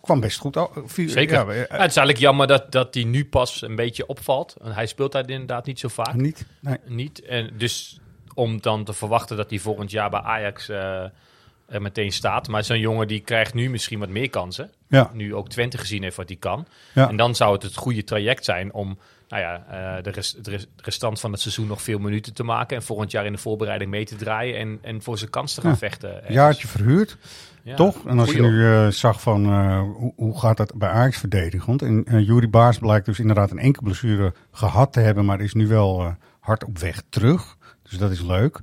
[0.00, 0.56] kwam best goed.
[0.56, 1.34] Oh, vier- Zeker.
[1.34, 4.56] Ja, Ja, eh, het is eigenlijk jammer dat, dat hij nu pas een beetje opvalt.
[4.62, 6.14] Hij speelt daar inderdaad niet zo vaak.
[6.14, 6.46] niet?
[6.60, 6.76] Nee.
[6.86, 7.22] Niet.
[7.22, 8.00] En dus
[8.34, 12.48] om dan te verwachten dat hij volgend jaar bij Ajax er meteen staat.
[12.48, 14.70] Maar zo'n jongen die krijgt nu misschien wat meer kansen.
[14.88, 16.66] Ja, Nu ook Twente gezien heeft wat hij kan.
[16.94, 17.08] Ja.
[17.08, 18.98] En dan zou het het goede traject zijn om
[19.32, 19.64] nou ja,
[19.96, 22.76] eh, de, rest, de rest- de restant van het seizoen nog veel minuten te maken.
[22.76, 24.58] En volgend jaar in de voorbereiding mee te draaien.
[24.58, 25.76] En, en voor zijn kans te gaan Ja.
[25.76, 26.14] vechten.
[26.14, 26.34] ergens.
[26.34, 27.16] jaartje verhuurd.
[27.62, 27.76] Ja.
[27.76, 28.06] Toch?
[28.06, 31.82] En als je nu eh, zag van eh, hoe, hoe gaat dat bij Ajax verdedigend?
[31.82, 35.54] En uh, Jury Baars blijkt dus inderdaad een enkele blessure gehad te hebben, maar is
[35.54, 37.56] nu wel hard op weg terug.
[37.82, 38.60] Dus dat is leuk.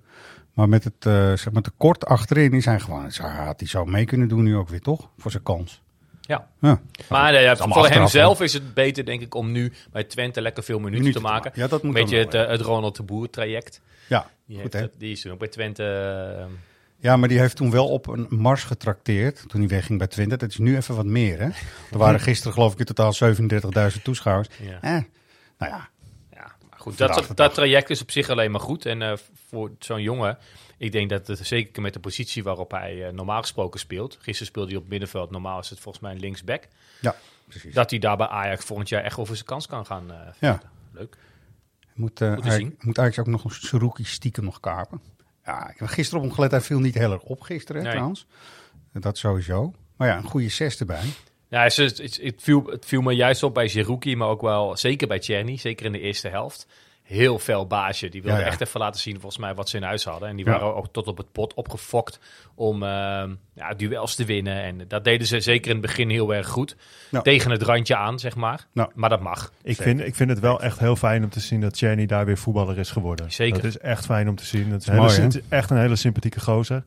[0.54, 4.28] Maar met het zeg maar tekort achterin is hij gewoon, had hij zo mee kunnen
[4.28, 5.10] doen nu ook weer, toch?
[5.18, 5.82] Voor zijn kans.
[6.30, 6.48] Ja.
[6.62, 10.04] Ja, Maar eh, ja, voor achteraf, hemzelf is het beter, denk ik, om nu bij
[10.04, 11.52] Twente lekker veel minuten, Minuten te maken.
[11.56, 13.82] Ja, dat moet Een beetje dan het, wel, eh, het Ronald de Boer traject.
[14.08, 15.84] ja Die, goed heeft, die is toen ook bij Twente.
[16.40, 16.46] eh,
[16.98, 20.38] Ja, maar die heeft toen wel op een mars getrakteerd toen hij wegging bij Twente.
[20.38, 21.50] Dat is nu even wat meer, hè?
[21.92, 23.14] Er waren gisteren geloof ik in totaal
[23.96, 24.48] 37.000 toeschouwers.
[24.62, 24.82] ja.
[24.82, 24.92] Eh,
[25.58, 25.90] nou ja,
[26.32, 26.98] ja, maar goed.
[26.98, 28.86] Dat, dat traject is op zich alleen maar goed.
[28.86, 29.14] En eh,
[29.50, 30.38] voor zo'n jongen,
[30.80, 34.14] ik denk dat het zeker met de positie waarop hij eh, normaal gesproken speelt.
[34.22, 36.64] Gisteren speelde hij op middenveld, normaal is het volgens mij een linksback.
[37.02, 37.16] Ja,
[37.48, 37.74] precies.
[37.74, 40.12] Dat hij daar bij Ajax volgend jaar echt over zijn kans kan gaan.
[40.12, 40.62] eh, Ja.
[40.92, 41.18] Leuk.
[41.94, 42.76] Moet, zien.
[42.80, 45.02] moet eigenlijk ook nog een Saruki stiekem nog kapen.
[45.46, 46.52] Ja, ik heb gisteren op hem gelet.
[46.52, 47.92] Hij viel niet heel erg op gisteren, hè, Nee.
[47.96, 48.26] trouwens.
[48.94, 49.74] Dat sowieso.
[49.96, 51.04] Maar ja, een goede zes erbij.
[51.48, 54.78] Ja, het, het, het, viel, het viel me juist op bij Zerouki, maar ook wel
[54.78, 56.68] zeker bij Czerny, zeker in de eerste helft.
[57.10, 58.10] Heel veel baasje.
[58.10, 58.50] Die wilde Ja, ja.
[58.52, 60.30] echt even laten zien volgens mij wat ze in huis hadden.
[60.30, 60.52] En die Ja.
[60.52, 62.20] waren ook tot op het pot opgefokt
[62.56, 64.64] om ehm, ja, duels te winnen.
[64.64, 66.76] En dat deden ze zeker in het begin heel erg goed.
[67.24, 68.66] Tegen het randje aan, zeg maar.
[68.96, 69.52] Maar dat mag.
[69.64, 72.26] Ik vind, ik vind het wel echt heel fijn om te zien dat Jenny daar
[72.26, 73.32] weer voetballer is geworden.
[73.32, 73.56] Zeker.
[73.62, 74.72] Dat is echt fijn om te zien.
[74.72, 76.84] Het is, hele- het echt een hele sympathieke gozer.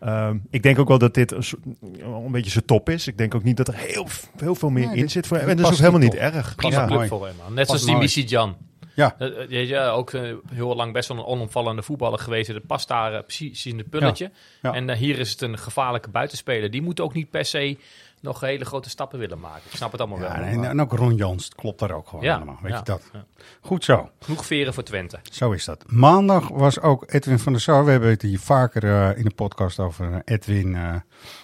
[0.00, 1.62] Ehm, ik denk ook wel dat dit een, soort-
[2.00, 3.06] een beetje zijn top is.
[3.06, 4.06] Ik denk ook niet dat er heel,
[4.36, 5.48] heel veel meer in dit- zit voor hem.
[5.48, 6.54] En dat is ook helemaal niet niet erg.
[6.54, 6.86] Prima Ja.
[6.86, 7.54] club voor hem, man.
[7.54, 7.96] Net zoals die.
[7.96, 8.56] Missie Jan.
[8.98, 12.52] Ja, Eh, eh, weet je, ook eh, heel lang best wel een onomvallende voetballer geweest.
[12.52, 14.30] Dat past daar eh, precies in het pulletje.
[14.62, 14.74] Ja.
[14.74, 16.70] En eh, hier is het een gevaarlijke buitenspeler.
[16.70, 17.78] Die moet ook niet per se
[18.20, 19.62] nog hele grote stappen willen maken.
[19.70, 20.44] Ik snap het allemaal ja wel.
[20.46, 22.58] en, en ook Ron Jans klopt daar ook gewoon Ja, allemaal.
[22.62, 23.02] Weet ja, je dat?
[23.12, 23.24] ja.
[23.60, 24.10] Goed zo.
[24.20, 25.18] Genoeg veren voor Twente.
[25.30, 25.84] Zo is dat.
[25.86, 27.84] Maandag was ook Edwin van der Sar.
[27.84, 30.94] We hebben het hier vaker eh, in de podcast over eh, Edwin eh,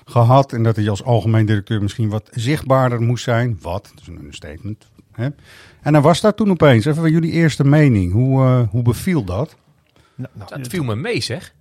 [0.04, 0.52] gehad.
[0.52, 3.58] En dat hij als algemeen directeur misschien wat zichtbaarder moest zijn.
[3.60, 3.90] Wat?
[3.94, 4.86] Dat is een statement.
[5.12, 5.28] Hè?
[5.84, 6.84] En hij was daar toen opeens.
[6.84, 8.12] Even jullie eerste mening.
[8.12, 9.56] Hoe, eh, hoe beviel dat?
[10.14, 11.54] Nou, nou, Dat viel me mee, zeg.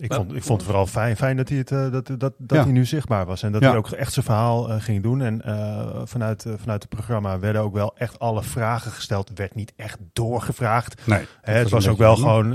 [0.00, 2.32] Ik vond, ik vond het vooral fijn, fijn dat, hij, het, eh, dat, dat, dat
[2.46, 2.62] Ja.
[2.62, 3.42] hij nu zichtbaar was.
[3.42, 3.68] En dat Ja.
[3.68, 5.22] hij ook echt zijn verhaal eh, ging doen.
[5.22, 9.28] En eh, vanuit, vanuit het programma werden ook wel echt alle vragen gesteld.
[9.28, 11.06] Er werd niet echt doorgevraagd.
[11.06, 11.24] Nee.
[11.40, 12.52] Hè, het was ook wel gewoon...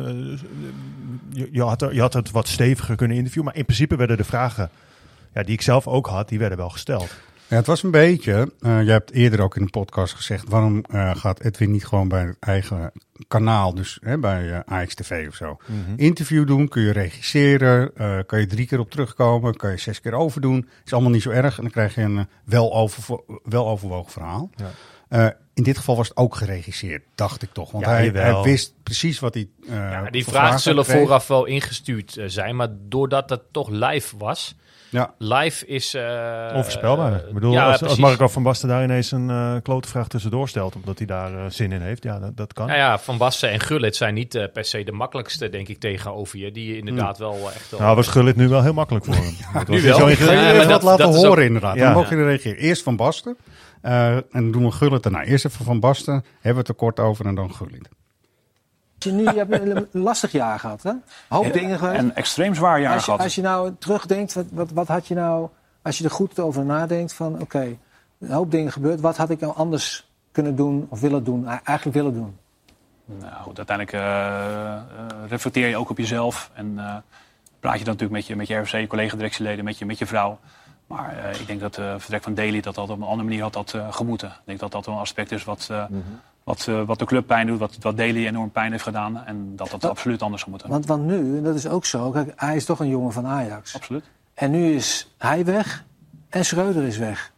[1.30, 3.48] je, je, had er, je had het wat steviger kunnen interviewen.
[3.50, 4.70] Maar in principe werden de vragen...
[5.34, 7.16] Ja, die ik zelf ook had, die werden wel gesteld.
[7.48, 8.52] Ja, het was een beetje.
[8.60, 10.50] eh je hebt eerder ook in een podcast gezegd.
[10.50, 12.92] Waarom eh, gaat Edwin niet gewoon bij het eigen
[13.28, 15.58] kanaal, dus hè, bij eh AX TV of zo,
[15.96, 16.68] interview doen?
[16.68, 17.94] Kun je regisseren?
[18.26, 19.56] kan je drie keer op terugkomen?
[19.56, 20.70] Kan je zes keer overdoen?
[20.86, 21.56] Is allemaal niet zo erg.
[21.58, 24.50] En dan krijg je een wel, over, wel overwogen verhaal.
[25.10, 25.38] Ja.
[25.56, 27.72] In dit geval was het ook geregisseerd, dacht ik toch.
[27.72, 29.48] Want Ja, hij, hij wist precies wat hij.
[29.70, 30.98] eh, Ja, die vragen zullen kreeg.
[30.98, 32.56] vooraf wel ingestuurd eh, zijn.
[32.56, 34.56] Maar doordat het toch live was.
[34.90, 35.94] Ja, Live is...
[35.94, 37.14] eh, Onvoorspelbaar.
[37.28, 37.98] ik bedoel, ja, als, als.
[37.98, 40.76] Marco van Basten daar ineens een eh klote vraag tussendoor stelt...
[40.76, 42.68] omdat hij daar zin in heeft, ja, dat, dat kan.
[42.68, 46.40] Nou ja, Van Basten en Gullit zijn niet per se de makkelijkste, denk ik, tegenover
[46.40, 46.52] je.
[46.52, 47.80] Die inderdaad wel eh, echt wel...
[47.80, 49.36] Nou, was Gullit nu wel heel makkelijk voor hem.
[49.68, 49.98] Nu wel.
[49.98, 51.76] zo je dat- laten dat horen ook- inderdaad.
[51.76, 51.84] Ja.
[51.84, 52.58] Dan mogen reageren.
[52.58, 53.38] Eerst Van Basten.
[53.86, 55.24] Eh, en dan doen we Gullit daarna.
[55.24, 56.14] Eerst even Van Basten.
[56.14, 57.90] Hebben we het er kort over en dan Gullit.
[58.98, 59.52] Je, nu, je hebt
[59.94, 60.90] een lastig jaar gehad, hè?
[60.90, 62.00] Een hoop dingen geweest.
[62.00, 63.24] Een extreem zwaar jaar als, je, gehad.
[63.24, 65.50] als je nou terugdenkt, wat, wat, wat had je nou...
[65.82, 67.78] Als je er goed over nadenkt van, oké,
[68.20, 69.02] een hoop dingen gebeurd.
[69.02, 71.48] Wat had ik nou anders kunnen doen of willen doen?
[71.48, 72.38] Eigenlijk willen doen.
[73.06, 74.82] Nou, goed, uiteindelijk eh, eh,
[75.28, 76.52] reflecteer je ook op jezelf.
[76.54, 76.96] En eh,
[77.60, 80.40] praat je dan natuurlijk met je, met je RFC, collega-directieleden, met je, met je vrouw.
[80.88, 83.42] Maar eh, ik denk dat het vertrek van Daly dat dat op een andere manier
[83.42, 84.28] had dat, eh, gemoeten.
[84.30, 85.86] Ik denk dat dat wel een aspect is wat, eh,
[86.44, 89.26] wat, eh, wat de club pijn doet, wat, wat Daly enorm pijn heeft gedaan.
[89.26, 90.70] En dat dat absoluut anders zou moeten.
[90.70, 93.26] Want, want nu, en dat is ook zo, kijk, hij is toch een jongen van
[93.26, 93.76] Ajax.
[93.76, 94.04] Absoluut.
[94.34, 95.84] En nu is hij weg
[96.30, 97.32] en Schreuder is weg.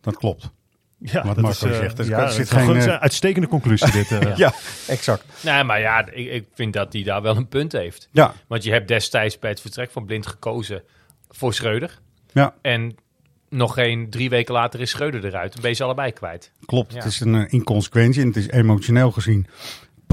[0.00, 0.50] Dat klopt.
[0.98, 1.98] Ja, Wat dat Marco is, eh, zegt.
[1.98, 4.10] Er ja, zit het is geen, eh, een uitstekende conclusie dit.
[4.12, 4.36] eh.
[4.44, 4.52] Ja,
[4.86, 5.24] exact.
[5.42, 8.08] Nee, maar ja, ik, ik vind dat hij daar wel een punt heeft.
[8.10, 10.82] Ja, Want je hebt destijds bij het vertrek van Blind gekozen
[11.28, 11.98] voor Schreuder.
[12.32, 12.96] Ja En
[13.48, 15.52] nog geen drie weken later is Schreuder eruit.
[15.52, 16.52] Dan ben je ze allebei kwijt.
[16.66, 16.92] klopt.
[16.92, 16.98] Ja.
[16.98, 19.46] Het is een eh, inconsequentie en het is emotioneel gezien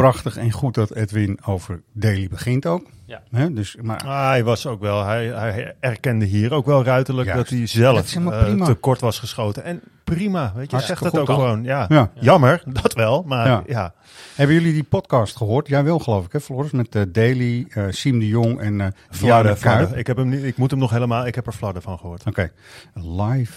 [0.02, 2.86] prachtig en goed dat Edwin over Daly begint ook.
[3.06, 3.22] Ja.
[3.32, 7.28] Hè, dus, maar Ah, hij was ook wel, hij, hij erkende hier ook wel ruiterlijk
[7.28, 7.50] Juist.
[7.50, 8.66] dat hij zelf is helemaal eh, prima.
[8.66, 9.64] te kort was geschoten.
[9.64, 11.64] En prima, weet je, zegt dat ook gewoon.
[11.64, 11.86] Ja.
[11.90, 12.12] Ja.
[12.20, 13.64] Jammer, dat wel, maar Ja.
[13.68, 13.94] ja.
[14.36, 15.68] hebben jullie die podcast gehoord?
[15.68, 16.72] Jij wel geloof ik hè Floris?
[16.72, 18.88] Met eh Daly, eh Siem de Jong en eh.
[19.10, 19.98] Fladder.
[19.98, 22.24] Ik, heb hem niet, ik moet hem nog helemaal, ik heb er fladder van gehoord.
[22.26, 22.52] Oké,
[22.94, 23.54] live.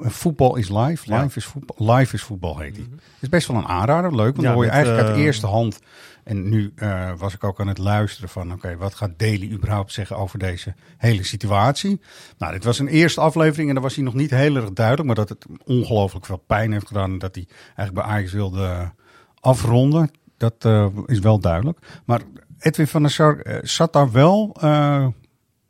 [0.00, 1.12] Eh, Voetbal is live.
[1.12, 1.22] Ja.
[1.22, 1.94] Live is voetbal.
[1.94, 2.88] Live is voetbal heet die.
[3.20, 4.14] is best wel een aanrader.
[4.14, 5.80] Leuk, want Ja, dan hoor je met, eigenlijk uit eh, eerste hand.
[6.24, 9.92] En nu eh, was ik ook aan het luisteren van, oké, wat gaat Daly überhaupt
[9.92, 12.00] zeggen over deze hele situatie?
[12.38, 15.06] Nou, dit was een eerste aflevering en dan was hij nog niet heel erg duidelijk,
[15.06, 18.92] maar dat het ongelooflijk veel pijn heeft gedaan en dat hij eigenlijk bij Ajax wilde
[19.40, 20.10] afronden.
[20.36, 20.68] Dat
[21.06, 21.78] is wel duidelijk.
[22.04, 22.20] Maar
[22.58, 24.56] Edwin van der Sar zat daar wel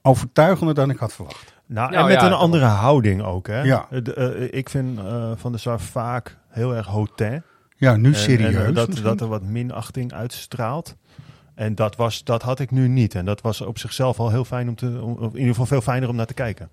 [0.02, 1.53] overtuigender dan ik had verwacht.
[1.66, 3.46] Nou, Nou en met ja, een dat- andere houding ook.
[3.46, 3.62] Hè?
[3.62, 3.86] Ja.
[3.90, 7.42] Eh, de- eh, ik vind eh, Van der Sar vaak heel erg hautain.
[7.76, 8.54] Ja, nu En- serieus.
[8.66, 10.94] en, dat, dat er wat minachting uitstraalt.
[11.54, 13.14] En dat, was, dat had ik nu niet.
[13.14, 14.98] En dat was op zichzelf al heel fijn om te.
[15.02, 16.68] Om, in ieder geval veel fijner om naar te kijken.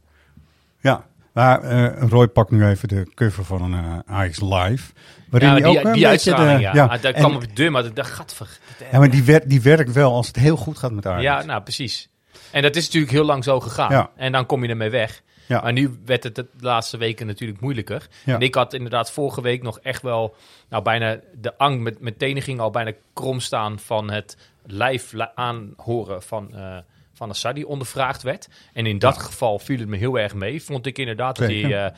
[0.80, 4.92] Ja, Maar eh, Roy pakt nu even de cover van een eh, Ajax Live.
[5.30, 6.74] Waarin Ja, die, ook een die beetje uitstraling, de- ja.
[6.74, 8.60] ja, Ah, Daar en- kwam op de deur, maar dat gadver.
[8.92, 11.24] ja, maar die, wer- die werkt wel als het heel goed gaat met Ajax.
[11.24, 12.10] Ja, nou precies.
[12.52, 13.92] En dat is natuurlijk heel lang zo gegaan.
[13.92, 14.12] Ja.
[14.16, 15.22] En dan kom je ermee weg.
[15.48, 15.62] Ja.
[15.62, 18.08] Maar nu werd het de laatste weken natuurlijk moeilijker.
[18.26, 18.36] Ja.
[18.36, 20.36] En ik had inderdaad vorige week nog echt wel...
[20.70, 25.36] Nou, bijna de ang met mijn tenen ging al bijna krom staan van het live
[25.36, 26.56] aanhoren van...
[26.56, 26.78] eh
[27.14, 28.50] van Assad die ondervraagd werd.
[28.74, 30.64] En in dat geval viel het me heel erg mee.
[30.64, 31.64] Vond ik inderdaad dat hij...
[31.64, 31.92] eh,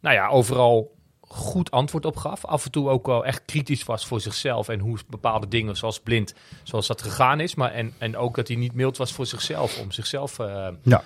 [0.00, 0.94] nou ja, overal
[1.32, 2.44] goed antwoord op gaf.
[2.44, 6.00] Af en toe ook wel echt kritisch was voor zichzelf en hoe bepaalde dingen, zoals
[6.00, 7.54] blind, zoals dat gegaan is.
[7.54, 10.38] Maar en, en ook dat hij niet mild was voor zichzelf, om zichzelf...
[10.38, 11.02] eh, Ja.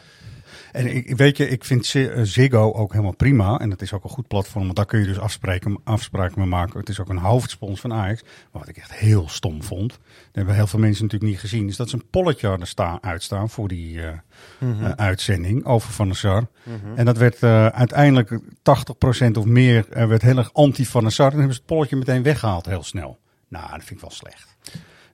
[0.75, 3.59] En ik, weet je, ik vind eh, Ziggo ook helemaal prima.
[3.59, 6.49] En dat is ook een goed platform, want daar kun je dus afspreken, afspraken mee
[6.49, 6.81] maken.
[6.81, 8.23] Het is ook een hoofdspons van Ajax.
[8.23, 9.99] Maar wat ik echt heel stom vond, dat
[10.33, 13.51] hebben heel veel mensen natuurlijk niet gezien, is dat ze een polletje hadden staan, uitstaan
[13.51, 14.09] voor die eh,
[14.59, 16.47] eh, uitzending over Van der Sar.
[16.95, 21.31] En dat werd uiteindelijk 80% of meer werd heel erg anti Van der Sar.
[21.31, 23.19] En hebben ze het polletje meteen weggehaald heel snel.
[23.49, 24.57] Nou, dat vind ik wel slecht.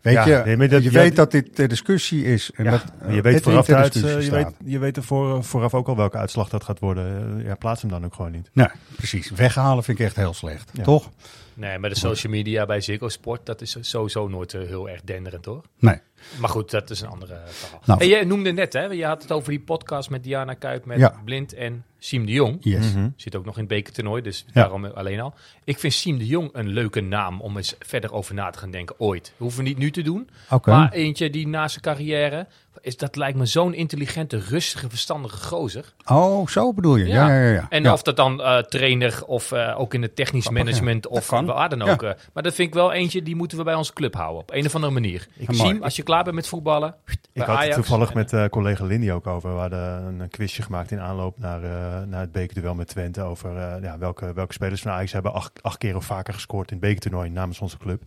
[0.01, 2.51] Weet Ja, je, nee, maar dat- je ja, weet dat dit ter discussie is.
[2.55, 5.75] En Ja, dat, je eh, weet vooraf, de je, weet, je weet er voor, vooraf
[5.75, 7.39] ook al welke uitslag dat gaat worden.
[7.41, 8.51] Eh, Ja, plaats hem dan ook gewoon niet.
[8.53, 9.31] Nee, precies.
[9.31, 10.71] Weghalen vind ik echt heel slecht.
[10.73, 10.83] Ja.
[10.83, 11.11] Toch?
[11.55, 15.01] nee, maar de social media bij Ziggo Sport, dat is sowieso nooit eh, heel erg
[15.05, 15.63] denderend hoor.
[15.79, 16.01] Nee.
[16.39, 17.81] Maar goed, dat is een andere eh, verhaal.
[17.85, 20.85] Nou, en jij noemde net, hè, je had het over die podcast met Diana Kuip,
[20.85, 21.21] met Ja.
[21.25, 22.57] Blind en Siem de Jong.
[22.61, 22.93] Yes.
[22.93, 23.09] Mhm.
[23.17, 25.35] Zit ook nog in het bekertoernooi, dus daarom alleen al.
[25.65, 28.71] Ik vind Siem de Jong een leuke naam om eens verder over na te gaan
[28.71, 28.95] denken.
[28.99, 29.33] Ooit.
[29.37, 30.29] Hoeven we niet nu te doen.
[30.65, 32.47] Maar eentje die na zijn carrière...
[32.83, 35.93] Is, dat lijkt me zo'n intelligente, rustige, verstandige gozer.
[36.07, 37.07] Oh, zo bedoel je.
[37.07, 37.53] Ja, ja, ja.
[37.53, 37.67] ja.
[37.69, 37.93] En Ja.
[37.93, 41.45] of dat dan eh, trainer of eh, ook in het technisch management of kan.
[41.47, 41.93] waar dan Ja.
[41.93, 42.03] ook.
[42.03, 42.11] eh.
[42.33, 44.41] maar dat vind ik wel eentje, die moeten we bij onze club houden.
[44.41, 45.27] Op een of andere manier.
[45.37, 46.95] Ik zie hem, als je klaar bent met voetballen,
[47.33, 49.55] Ik had het toevallig met eh, collega Lindy ook over.
[49.55, 53.23] We hadden een, een quizje gemaakt in aanloop naar, eh, naar het bekerduel met Twente.
[53.23, 56.71] Over eh, ja, welke, welke spelers van Ajax hebben acht, acht keer of vaker gescoord
[56.71, 58.03] in het bekertoernooi namens onze club.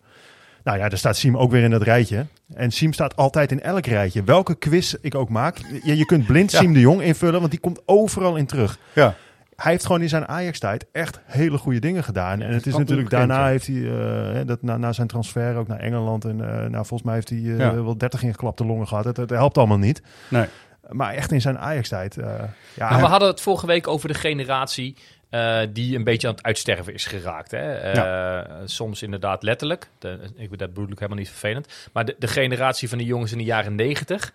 [0.63, 2.25] Nou ja, daar staat Siem ook weer in dat rijtje.
[2.53, 4.23] En Siem staat altijd in elk rijtje.
[4.23, 5.57] Welke quiz ik ook maak.
[5.83, 6.59] Je, je kunt blind Ja.
[6.59, 8.77] Siem de Jong invullen, want die komt overal in terug.
[8.93, 9.15] Ja.
[9.63, 12.41] Hij heeft gewoon in zijn Ajax-tijd echt hele goede dingen gedaan.
[12.41, 13.51] En het is natuurlijk bekend, daarna ja.
[13.51, 16.25] heeft hij, eh, hè, dat, na, na zijn transfer ook naar Engeland.
[16.25, 17.83] En eh, nou, volgens mij heeft hij eh, Ja.
[17.83, 19.05] wel 30 ingeklapte longen gehad.
[19.05, 20.01] Het, het helpt allemaal niet.
[20.27, 20.45] Nee.
[20.89, 22.17] Maar echt in zijn Ajax-tijd.
[22.17, 22.25] eh,
[22.73, 24.95] ja, Maar we hadden het vorige week over de generatie
[25.29, 27.51] eh, die een beetje aan het uitsterven is geraakt.
[27.51, 27.73] Hè?
[27.73, 29.89] Eh, Soms inderdaad letterlijk.
[29.99, 31.67] De, ik, dat bedoel ik helemaal niet vervelend.
[31.93, 34.33] Maar de, de generatie van die jongens in de jaren negentig...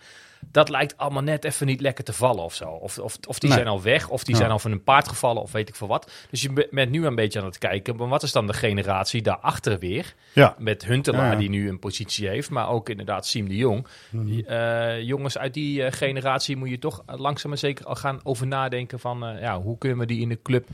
[0.51, 2.65] Dat lijkt allemaal net even niet lekker te vallen of zo.
[2.71, 3.59] Of, of, of die Nee.
[3.59, 4.41] zijn al weg, of die Ja.
[4.41, 6.11] zijn al van een paard gevallen, of weet ik veel wat.
[6.31, 7.97] Dus je be- bent nu een beetje aan het kijken.
[7.97, 10.15] Maar wat is dan de generatie daarachter weer?
[10.33, 10.55] Ja.
[10.59, 12.51] Met Huntelaar, Ja, die nu een positie heeft.
[12.51, 13.87] Maar ook inderdaad Siem de Jong.
[14.11, 14.39] Mhm.
[14.41, 18.47] Eh, jongens uit die eh, generatie moet je toch langzaam maar zeker al gaan over
[18.47, 19.27] nadenken van...
[19.27, 20.67] eh, ja, hoe kunnen we die in de club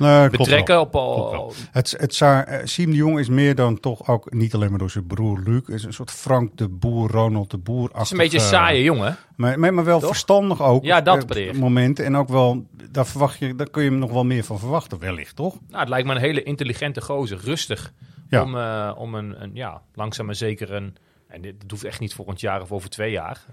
[0.00, 0.74] Nee, betrekken?
[0.74, 0.82] wel.
[0.82, 1.52] Op al.
[1.70, 4.78] Het, het zou, eh, Siem de Jong is meer dan toch ook, niet alleen maar
[4.78, 7.88] door zijn broer Luc, is een soort Frank de Boer, Ronald de Boer.
[7.92, 9.16] het is een beetje een saaie jongen.
[9.36, 10.08] Maar, maar, wel Toch?
[10.08, 10.84] verstandig ook.
[10.84, 11.58] Ja, dat eh, ik.
[11.58, 12.04] momenten.
[12.04, 14.98] En ook wel, daar, verwacht je, daar kun je hem nog wel meer van verwachten,
[14.98, 15.54] wellicht, toch?
[15.68, 17.40] Nou, het lijkt me een hele intelligente gozer.
[17.44, 17.92] Rustig.
[18.28, 18.42] Ja.
[18.42, 20.96] Om, eh, om een, een, ja, langzaam maar zeker een...
[21.30, 23.44] En dit dat hoeft echt niet volgend jaar of over twee jaar.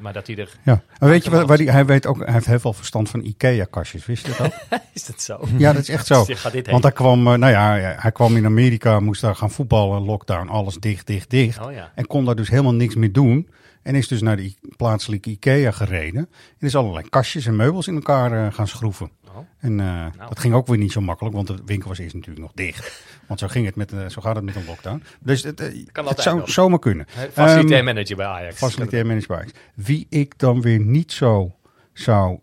[0.00, 0.58] Maar dat hij er...
[0.64, 0.82] Ja.
[0.98, 3.24] Maar weet je wat, waar die, hij weet ook, hij heeft heel veel verstand van
[3.24, 4.80] IKEA-kastjes, wist je dat?
[4.92, 5.40] Is dat zo?
[5.58, 6.24] ja, dat is echt zo.
[6.26, 6.42] Dus.
[6.70, 10.48] Want hij kwam, eh, nou ja, hij kwam in Amerika, moest daar gaan voetballen, lockdown,
[10.48, 11.60] alles dicht, dicht, dicht.
[11.60, 11.92] Oh ja.
[11.94, 13.48] En kon daar dus helemaal niks meer doen.
[13.86, 16.28] En is dus naar de I- plaatselijke IKEA gereden.
[16.58, 19.10] En is allerlei kastjes en meubels in elkaar eh, gaan schroeven.
[19.28, 19.36] Oh.
[19.58, 22.42] En eh, dat ging ook weer niet zo makkelijk, want de winkel was eerst natuurlijk
[22.42, 23.02] nog dicht.
[23.26, 25.02] Want zo, ging het met, eh, zo gaat het met een lockdown.
[25.20, 26.50] Dus het, eh, het zou nog.
[26.50, 27.06] zomaar kunnen.
[27.32, 28.56] Facilitair Ehm, manager bij Ajax.
[28.56, 29.52] Facilitair manager bij Ajax.
[29.74, 31.54] Wie ik dan weer niet zo
[31.92, 32.38] zou,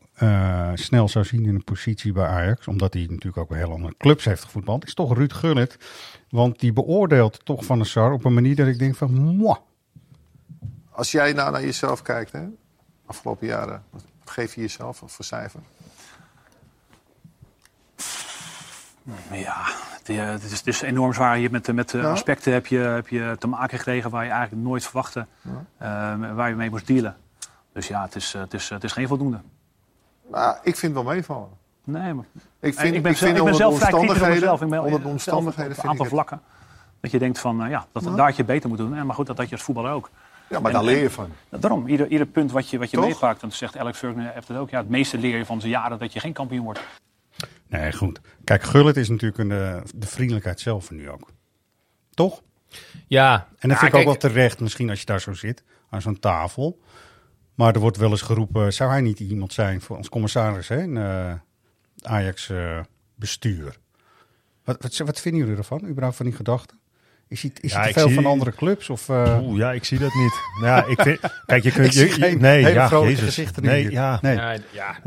[0.73, 3.95] snel zou zien in een positie bij Ajax, omdat hij natuurlijk ook bij heel andere
[3.97, 5.77] clubs heeft gevoetbald, is toch Ruud Gullit.
[6.29, 9.58] Want die beoordeelt toch Van der Sar op een manier dat ik denk van, mwah.
[10.95, 12.43] Als jij nou naar jezelf kijkt, hè,
[13.06, 15.60] afgelopen jaren, wat geef je jezelf voor cijfer?
[19.32, 19.56] Ja,
[19.97, 21.36] het, eh, is, het is enorm zwaar.
[21.36, 22.12] Hier met, met eh, Ja.
[22.12, 25.25] aspecten heb je, heb je te maken gekregen waar je eigenlijk nooit verwachtte.
[25.77, 27.17] eh, waar je mee moest dealen.
[27.73, 29.39] Dus ja, het is, eh, het is, het is geen voldoende.
[30.32, 31.49] Nou, ik vind het wel meevallen.
[31.84, 32.25] Nee, maar
[32.60, 34.62] Ik vind, ik ben, ik zelf, vind ik ben zelf vrij kritisch op omstandigheden, mezelf.
[34.62, 36.41] Ik ben onder de omstandigheden op een aantal ik het- vlakken.
[37.01, 38.97] Dat je denkt van, eh, ja, dat, daar had je beter moeten doen.
[38.97, 40.10] En, maar goed, dat had je als voetballer ook.
[40.53, 41.29] Ja, maar En- daar leer je van.
[41.51, 43.05] Ja, Daarom, ieder, ieder punt wat je, wat je Toch?
[43.05, 43.41] meepakt.
[43.41, 44.69] Dan zegt Alex Ferguson heeft het ook.
[44.69, 46.79] Ja, het meeste leer je van zijn jaren dat je geen kampioen wordt.
[47.67, 48.19] Nee, goed.
[48.43, 51.29] Kijk, Gullit is natuurlijk een, eh, de vriendelijkheid zelf nu ook.
[52.13, 52.41] Toch?
[53.07, 53.33] Ja.
[53.59, 56.01] En dat Ja, vind ik ook wel terecht, misschien als je daar zo zit, aan
[56.01, 56.79] zo'n tafel.
[57.55, 60.67] Maar er wordt wel eens geroepen, zou hij niet iemand zijn voor ons commissaris?
[60.67, 60.77] Hè?
[60.77, 61.33] En, eh,
[62.01, 63.77] Ajax-bestuur.
[64.63, 66.79] wat, wat, wat vinden jullie ervan, überhaupt van die gedachten?
[67.27, 68.89] Is hij, is Ja, te veel zie- van andere clubs?
[68.89, 70.33] Of, eh, Oeh, ja, ik zie dat niet.
[70.62, 71.93] Nou ja, ik vind, kijk, je kunt...
[71.93, 73.36] Je, geen nee, hele ja, vrolijke Jezus.
[73.36, 73.91] gezichten Nee, hier.
[73.91, 74.19] ja.
[74.21, 74.36] Nee.
[74.36, 74.99] Ja, ja.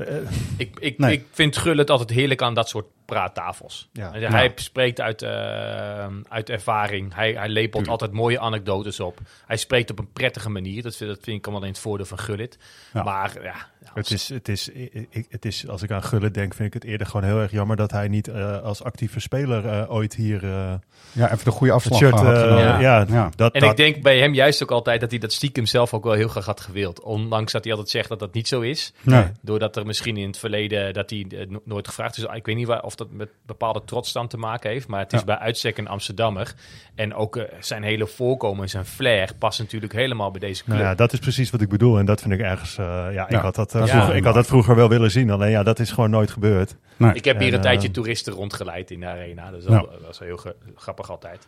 [0.56, 1.12] Ik, ik, Nee.
[1.12, 3.88] ik vind Gullit altijd heerlijk aan dat soort praattafels.
[3.92, 4.10] Ja.
[4.10, 7.14] Hij- Hij spreekt uit, eh, uit ervaring.
[7.14, 9.18] Hij, hij lepelt altijd mooie anekdotes op.
[9.46, 10.82] Hij spreekt op een prettige manier.
[10.82, 12.58] Dat vind, dat vind ik allemaal in het voordeel van Gullit.
[12.92, 13.02] Ja.
[13.02, 13.54] Maar ja,
[13.94, 16.84] Het is, het, is, ik- het is, als ik aan Gullit denk, vind ik het
[16.90, 20.44] eerder gewoon heel erg jammer dat hij niet eh, als actieve speler eh, ooit hier
[20.44, 20.74] eh,
[21.12, 22.12] ja, even de goede afslag shirt...
[22.12, 22.58] had genomen.
[22.64, 23.04] ja, Ja.
[23.08, 23.30] Ja.
[23.36, 25.94] Dat, En dat, ik denk bij hem juist ook altijd dat hij dat stiekem zelf
[25.94, 27.00] ook wel heel graag had gewild.
[27.00, 28.92] Ondanks dat hij altijd zegt dat dat niet zo is.
[29.02, 29.24] Nee.
[29.40, 32.24] Doordat er misschien in het verleden dat hij no- nooit gevraagd is.
[32.24, 34.88] Ik weet niet waar, of dat met bepaalde trots dan te maken heeft.
[34.88, 35.24] Maar het is Ja.
[35.24, 36.54] bij uitstek een Amsterdammer.
[36.94, 40.76] En ook eh, zijn hele voorkomen en zijn flair past natuurlijk helemaal bij deze club.
[40.76, 41.98] nou ja, dat is precies wat ik bedoel.
[41.98, 42.78] En dat vind ik ergens...
[42.78, 45.30] eh, ja, ik, had dat, eh, vroeger, wel ik had dat vroeger wel willen zien.
[45.30, 46.76] Alleen ja, dat is gewoon nooit gebeurd.
[46.96, 47.12] Nee.
[47.14, 49.50] Ik heb hier En, een tijdje toeristen rondgeleid in de arena.
[49.50, 49.70] Dus Ja.
[49.80, 51.46] dat was heel ge- grappig altijd.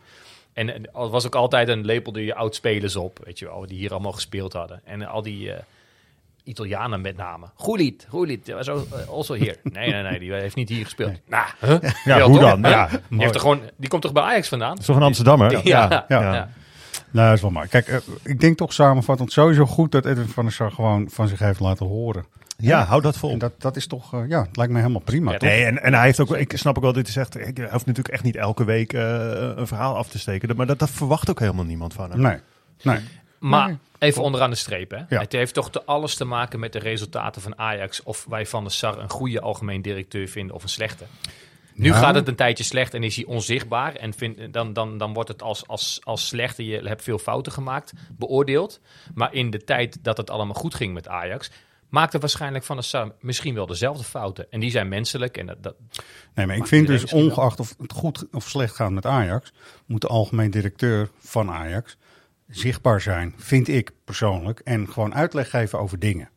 [0.53, 3.91] En er was ook altijd een lepelde je oud-spelers op, weet je wel, die hier
[3.91, 4.81] allemaal gespeeld hadden.
[4.83, 5.59] En al die eh,
[6.43, 7.45] Italianen met name.
[7.55, 9.57] Gullit, Gullit, was ook, eh, also here.
[9.73, 11.19] Nee, nee, nee, die heeft niet hier gespeeld.
[11.27, 11.91] Nou, huh?
[12.03, 12.49] Ja, Wel, hoe toch?
[12.49, 12.65] dan?
[12.65, 12.71] Huh?
[12.71, 14.77] Ja, die, heeft er gewoon, die komt toch bij Ajax vandaan?
[14.77, 15.51] Is toch een Amsterdammer?
[15.63, 16.05] Ja, ja.
[16.07, 16.33] ja.
[16.33, 16.49] ja.
[17.11, 17.67] Nou, dat is wel mooi.
[17.67, 21.27] Kijk, eh, ik denk toch samenvattend sowieso goed dat Edwin van der Sar gewoon van
[21.27, 22.25] zich heeft laten horen.
[22.57, 23.31] Ja, hou dat vol.
[23.31, 25.31] En dat, dat is toch, eh, ja, het lijkt me helemaal prima.
[25.31, 25.49] Ja, toch?
[25.49, 27.69] Nee, en, en hij heeft ook, ik snap ook wel dat hij zegt, ik hij
[27.71, 29.01] hoeft natuurlijk echt niet elke week eh,
[29.55, 30.55] een verhaal af te steken.
[30.55, 32.21] Maar dat, dat verwacht ook helemaal niemand van hem.
[32.21, 32.37] Nee,
[32.81, 32.99] nee.
[33.39, 33.77] Maar Nee.
[33.99, 34.91] even onderaan de streep.
[34.91, 34.97] Hè?
[35.09, 35.19] Ja.
[35.19, 38.03] Het heeft toch te alles te maken met de resultaten van Ajax.
[38.03, 41.05] Of wij van de SAR een goede algemeen directeur vinden of een slechte.
[41.73, 42.01] Nu Nou.
[42.03, 43.95] gaat het een tijdje slecht en is hij onzichtbaar.
[43.95, 47.17] En vind, dan, dan, dan wordt het als, als, als slecht en je hebt veel
[47.17, 48.79] fouten gemaakt, beoordeeld.
[49.13, 51.51] Maar in de tijd dat het allemaal goed ging met Ajax,
[51.89, 54.51] maakte waarschijnlijk van de SAR misschien wel dezelfde fouten.
[54.51, 55.37] En die zijn menselijk.
[55.37, 55.75] En dat, dat,
[56.35, 59.51] Nee, maar ik vind dus ongeacht of het goed of slecht gaat met Ajax,
[59.85, 61.97] moet de algemeen directeur van Ajax
[62.49, 66.29] zichtbaar zijn, vind ik persoonlijk, en gewoon uitleg geven over dingen.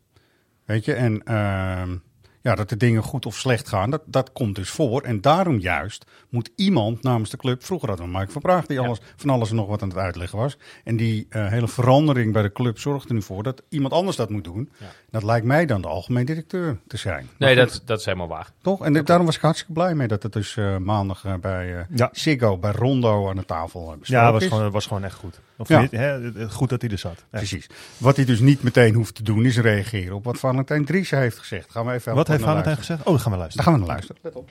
[0.64, 1.96] Weet je, en ehm,
[2.40, 5.02] ja, dat de dingen goed of slecht gaan, dat, dat komt dus voor.
[5.02, 8.76] En daarom juist moet iemand namens de club, vroeger hadden we Mike van Praag, die
[8.80, 8.84] Ja.
[8.86, 10.56] alles, van alles en nog wat aan het uitleggen was.
[10.84, 14.16] En die eh, hele verandering bij de club zorgt er nu voor dat iemand anders
[14.16, 14.70] dat moet doen.
[14.78, 14.86] Ja.
[15.10, 17.28] Dat lijkt mij dan de algemeen directeur te zijn.
[17.38, 18.50] nee, dat, dat is helemaal waar.
[18.62, 18.84] toch?
[18.84, 22.08] En daarom was ik hartstikke blij mee dat het dus eh, maandag eh, bij Ja.
[22.12, 24.48] Ziggo, bij Rondo aan de tafel uh, Ja, was is.
[24.48, 25.40] gewoon, was gewoon echt goed.
[25.56, 25.80] Of Ja.
[25.80, 27.12] niet, hè, goed dat hij er zat.
[27.12, 27.26] Echt.
[27.30, 27.66] Precies.
[27.98, 31.38] Wat hij dus niet meteen hoeft te doen, is reageren op wat Valentijn Driessen heeft
[31.38, 31.70] gezegd.
[31.70, 32.78] Gaan we even Wat heeft Valentijn luisteren.
[32.78, 33.00] gezegd?
[33.00, 33.64] Oh, dan gaan we Daar luisteren.
[33.64, 34.20] gaan we naar luisteren.
[34.22, 34.50] Let op.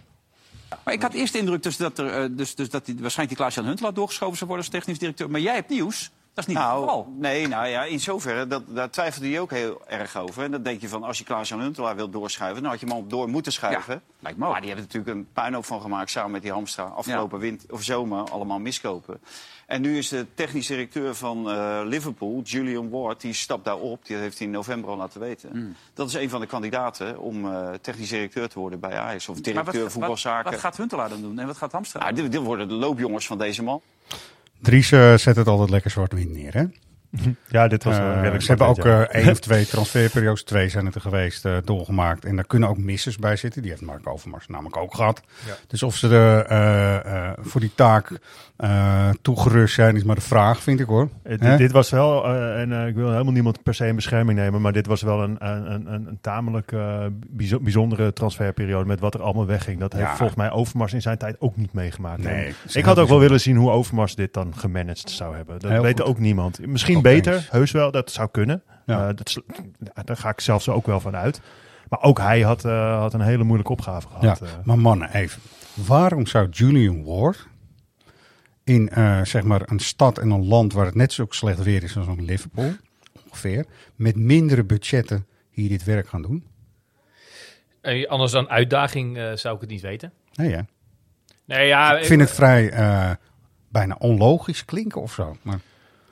[0.86, 3.28] Maar ik had eerst de indruk dus dat, er, eh, dus, dus dat die, waarschijnlijk
[3.28, 5.30] die Klaas-Jan Huntelaar doorgeschoven zou worden als technisch directeur.
[5.30, 6.12] Maar jij hebt nieuws.
[6.34, 7.14] Dat is niet Nou, geval.
[7.18, 10.44] nee, nou ja, in zoverre, dat, daar twijfelde hij ook heel erg over.
[10.44, 12.62] En dan denk je van, als je Klaas-Jan Huntelaar wilt doorschuiven...
[12.62, 13.94] dan had je hem al door moeten schuiven.
[13.94, 14.52] Ja, lijkt me ook.
[14.52, 16.10] Maar die hebben er natuurlijk een puinhoop van gemaakt...
[16.10, 16.84] samen met die Hamstra.
[16.84, 19.22] Afgelopen wind, of zomer allemaal miskopen.
[19.66, 23.22] En nu is de technisch directeur van eh, Liverpool, Julian Ward...
[23.22, 24.06] die stapt daar op.
[24.06, 25.50] Die heeft hij in november al laten weten.
[25.50, 25.76] Hmm.
[25.94, 29.30] Dat is een van de kandidaten om eh, technisch directeur te worden bij Ajax.
[29.30, 30.52] Of directeur wat, wat, voetbalzaken.
[30.52, 33.28] wat gaat Huntelaar dan doen en wat gaat Hamstra Nou, dit, dit worden de loopjongens
[33.28, 33.82] van deze man.
[34.62, 36.66] Driessen zet het altijd lekker zwart-wit neer, hè?
[37.50, 40.86] Ja, dit was Eh, redelijk ze hebben ook eh, één of twee transferperiodes, twee zijn
[40.86, 42.26] het er geweest, eh, doorgemaakt.
[42.26, 43.62] En daar kunnen ook missers bij zitten.
[43.62, 45.22] Die heeft Mark Overmars namelijk ook gehad.
[45.48, 45.54] Ja.
[45.68, 48.20] Dus of ze er eh, eh, voor die taak
[48.62, 51.10] eh, toegerust zijn, is maar de vraag, vind ik hoor.
[51.24, 54.40] Eh, dit, dit was wel, eh, en ik wil helemaal niemand per se in bescherming
[54.40, 56.74] nemen, maar dit was wel een, een, een, tamelijk
[57.30, 59.80] bijzo- bijzondere transferperiode met wat er allemaal wegging.
[59.80, 60.16] Dat heeft Ja.
[60.16, 62.24] volgens mij Overmars in zijn tijd ook niet meegemaakt.
[62.24, 65.60] Nee, ik had ook wel willen zien hoe Overmars dit dan gemanaged zou hebben.
[65.60, 66.10] Dat Heel weet goed.
[66.10, 66.66] ook niemand.
[66.68, 67.50] Misschien Ook beter, eens.
[67.52, 68.62] heus wel, dat zou kunnen.
[68.86, 69.14] Ja.
[69.14, 69.42] Dat,
[70.06, 71.42] daar ga ik zelfs ook wel van uit.
[71.90, 74.42] Maar ook hij had, had een hele moeilijke opgave Ja, gehad.
[74.42, 74.48] eh.
[74.64, 75.42] maar mannen, even.
[75.74, 77.48] Waarom zou Julian Ward
[78.64, 81.84] in eh, zeg maar een stad en een land waar het net zo slecht weer
[81.84, 82.72] is als een Liverpool,
[83.26, 86.46] ongeveer, met mindere budgetten hier dit werk gaan doen?
[87.82, 90.14] Eh, anders dan uitdaging eh, zou ik het niet weten.
[90.34, 90.62] Nee, hè?
[91.46, 92.70] Nee, ja, ik vind het vrij
[93.70, 95.38] bijna onlogisch klinken of zo.
[95.42, 95.60] Maar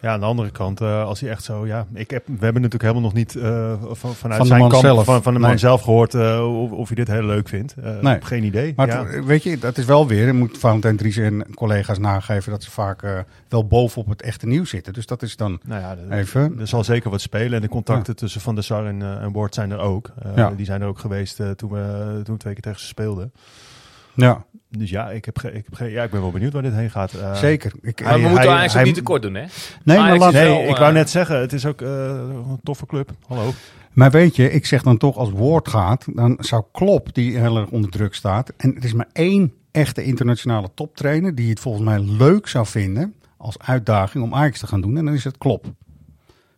[0.01, 2.61] Ja, aan de andere kant, eh, als hij echt zo, ja, ik heb, we hebben
[2.61, 5.05] natuurlijk helemaal nog niet eh, van, vanuit Van zijn kant, zelf.
[5.05, 5.57] van, van de man Nee.
[5.59, 7.75] zelf gehoord eh, of, of hij dit heel leuk vindt.
[8.01, 8.21] Nee.
[8.21, 8.73] Geen idee.
[8.75, 9.05] Maar ja.
[9.05, 12.71] het- weet je, dat is wel weer, moet Valentijn Dries en collega's nageven dat ze
[12.71, 13.03] vaak
[13.49, 14.93] wel bovenop het echte nieuws zitten.
[14.93, 16.55] Dus dat is dan nou ja, er- even.
[16.59, 17.53] er zal zeker wat spelen.
[17.53, 20.11] En de contacten tussen Van der Sar en, en Ward zijn er ook.
[20.55, 23.31] Die zijn er ook geweest toen, we, toen we twee keer tegen ze speelden.
[24.13, 24.43] Ja,
[24.77, 26.89] Dus ja, ik, heb ge- ik, heb ja, ik ben wel benieuwd waar dit heen
[26.89, 27.13] gaat.
[27.13, 27.71] Eh, zeker.
[27.81, 29.45] Ik, Maar we moeten hij- eigenlijk hij- ook niet tekort doen, hè?
[29.83, 32.59] nee, maar laat, Nee, wel, ik eh, wou net zeggen, het is ook eh, een
[32.63, 33.11] toffe club.
[33.27, 33.53] Hallo.
[33.93, 37.57] Maar weet je, ik zeg dan toch als woord gaat, dan zou Klop, die heel
[37.57, 38.53] erg onder druk staat.
[38.57, 43.13] En er is maar één echte internationale toptrainer die het volgens mij leuk zou vinden
[43.37, 44.97] als uitdaging om Ajax te gaan doen.
[44.97, 45.65] En dan is het Klop.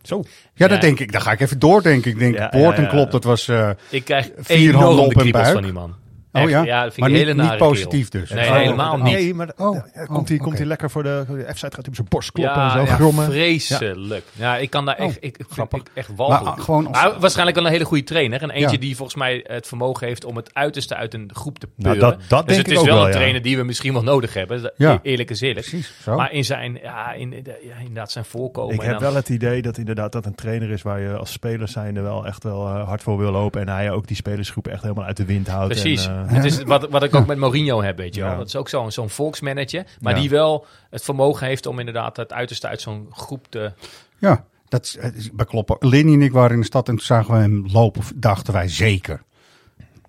[0.02, 0.22] Zo.
[0.54, 1.12] Ja, dat denk ik.
[1.12, 2.10] Dan ga ik even doordenken.
[2.10, 2.88] Ik denk, Ja, Poort ja, en.
[2.88, 5.52] Klop, dat was eh, Ik krijg vier handen op een buik.
[5.52, 5.94] van die man.
[6.32, 6.62] Oh ja?
[6.62, 7.68] ja, dat vind Maar ik niet- hele niet nare kerel.
[7.72, 8.30] positief dus.
[8.30, 9.12] Nee, Oh, helemaal niet.
[9.14, 10.56] Nee, maar Oh, oh, oh, komt hij komt oké.
[10.56, 12.94] hij lekker voor de, F-site, gaat hij op zijn borst kloppen Ja, en zo ja,
[12.94, 13.24] grommen.
[13.24, 14.24] vreselijk.
[14.32, 14.56] Ja.
[14.56, 16.56] ik kan daar echt, ik, ik vind het echt Maar walgelijk.
[16.58, 18.42] ah, gewoon als- Maar waarschijnlijk wel een hele goede trainer.
[18.42, 18.80] En eentje Ja.
[18.80, 22.18] die volgens mij het vermogen heeft om het uiterste uit een groep te Nou, peuren.
[22.18, 23.16] dat- dat dus denk het ik is ook wel wel, een ja.
[23.16, 24.72] trainer die we misschien wel nodig hebben.
[25.02, 25.66] Eerlijk is eerlijk.
[25.68, 26.16] Precies, zo.
[26.16, 27.32] Maar in zijn, ja, in,
[27.78, 28.74] inderdaad zijn voorkomen.
[28.74, 31.16] Ik en heb dan- wel het idee dat inderdaad dat een trainer is waar je
[31.16, 33.60] als speler zijnde wel echt wel eh, hard voor wil lopen.
[33.60, 35.68] En hij ook die spelersgroep echt helemaal uit de wind houdt.
[35.68, 36.08] Precies.
[36.26, 38.36] Eh, het is wat, wat ik ook met Mourinho heb, weet je wel.
[38.36, 39.86] Dat is ook zo'n zo'n volksmanager.
[40.00, 43.72] Maar die wel het vermogen heeft om inderdaad het uiterste uit zo'n groep te...
[44.18, 45.76] Ja, dat is bij kloppen.
[45.80, 48.02] Lenny en ik waren in de stad en toen zagen we hem lopen.
[48.14, 49.22] Dachten wij zeker.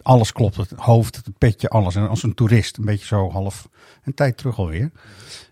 [0.04, 0.56] Alles klopt.
[0.56, 1.96] Het hoofd, het petje, alles.
[1.96, 3.68] En als een toerist, een beetje zo half
[4.04, 4.92] een tijd terug alweer.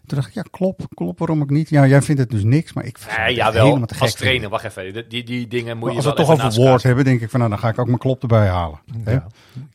[0.06, 0.86] Toen dacht ik, ja, klopt.
[0.94, 1.70] Klopt, waarom ook niet?
[1.70, 3.86] Ja, jij vindt het dus niks, maar ik vind Nee, het ja, helemaal wel.
[3.86, 4.28] te gek Als vinden.
[4.28, 4.94] trainer, wacht even.
[4.94, 7.04] Die, die, die dingen moet Maar je als we wel het toch over woord hebben,
[7.04, 8.80] denk ik van nou, dan ga ik ook mijn klop erbij halen.
[9.06, 9.12] Ja.
[9.12, 9.26] Nou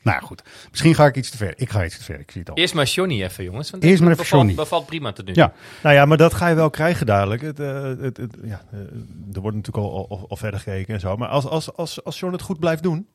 [0.02, 0.42] ja, goed.
[0.70, 1.52] Misschien ga ik iets te ver.
[1.56, 2.20] Ik ga iets te ver.
[2.20, 2.56] Ik zie het al.
[2.56, 3.70] Eerst maar Johnny even, jongens.
[3.70, 4.56] Want Eerst maar even bevalt, Johnny.
[4.62, 5.32] bevalt prima tot nu.
[5.34, 7.42] Ja, Nou ja, maar dat ga je wel krijgen dadelijk.
[7.42, 8.78] Het, eh, het, het- ja, eh,
[9.32, 11.16] er wordt natuurlijk al, al, al verder gekeken en zo.
[11.16, 13.06] Maar als, als, als, als John het goed blijft doen.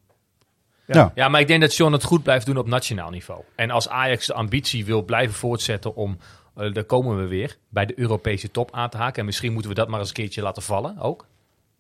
[0.96, 1.12] Ja.
[1.16, 3.42] Ja, maar ik denk dat John het goed blijft doen op nationaal niveau.
[3.56, 6.18] En als Ajax de ambitie wil blijven voortzetten om,
[6.56, 9.20] eh daar komen we weer, bij de Europese top aan te haken.
[9.20, 11.26] En misschien moeten we dat maar eens een keertje laten vallen ook.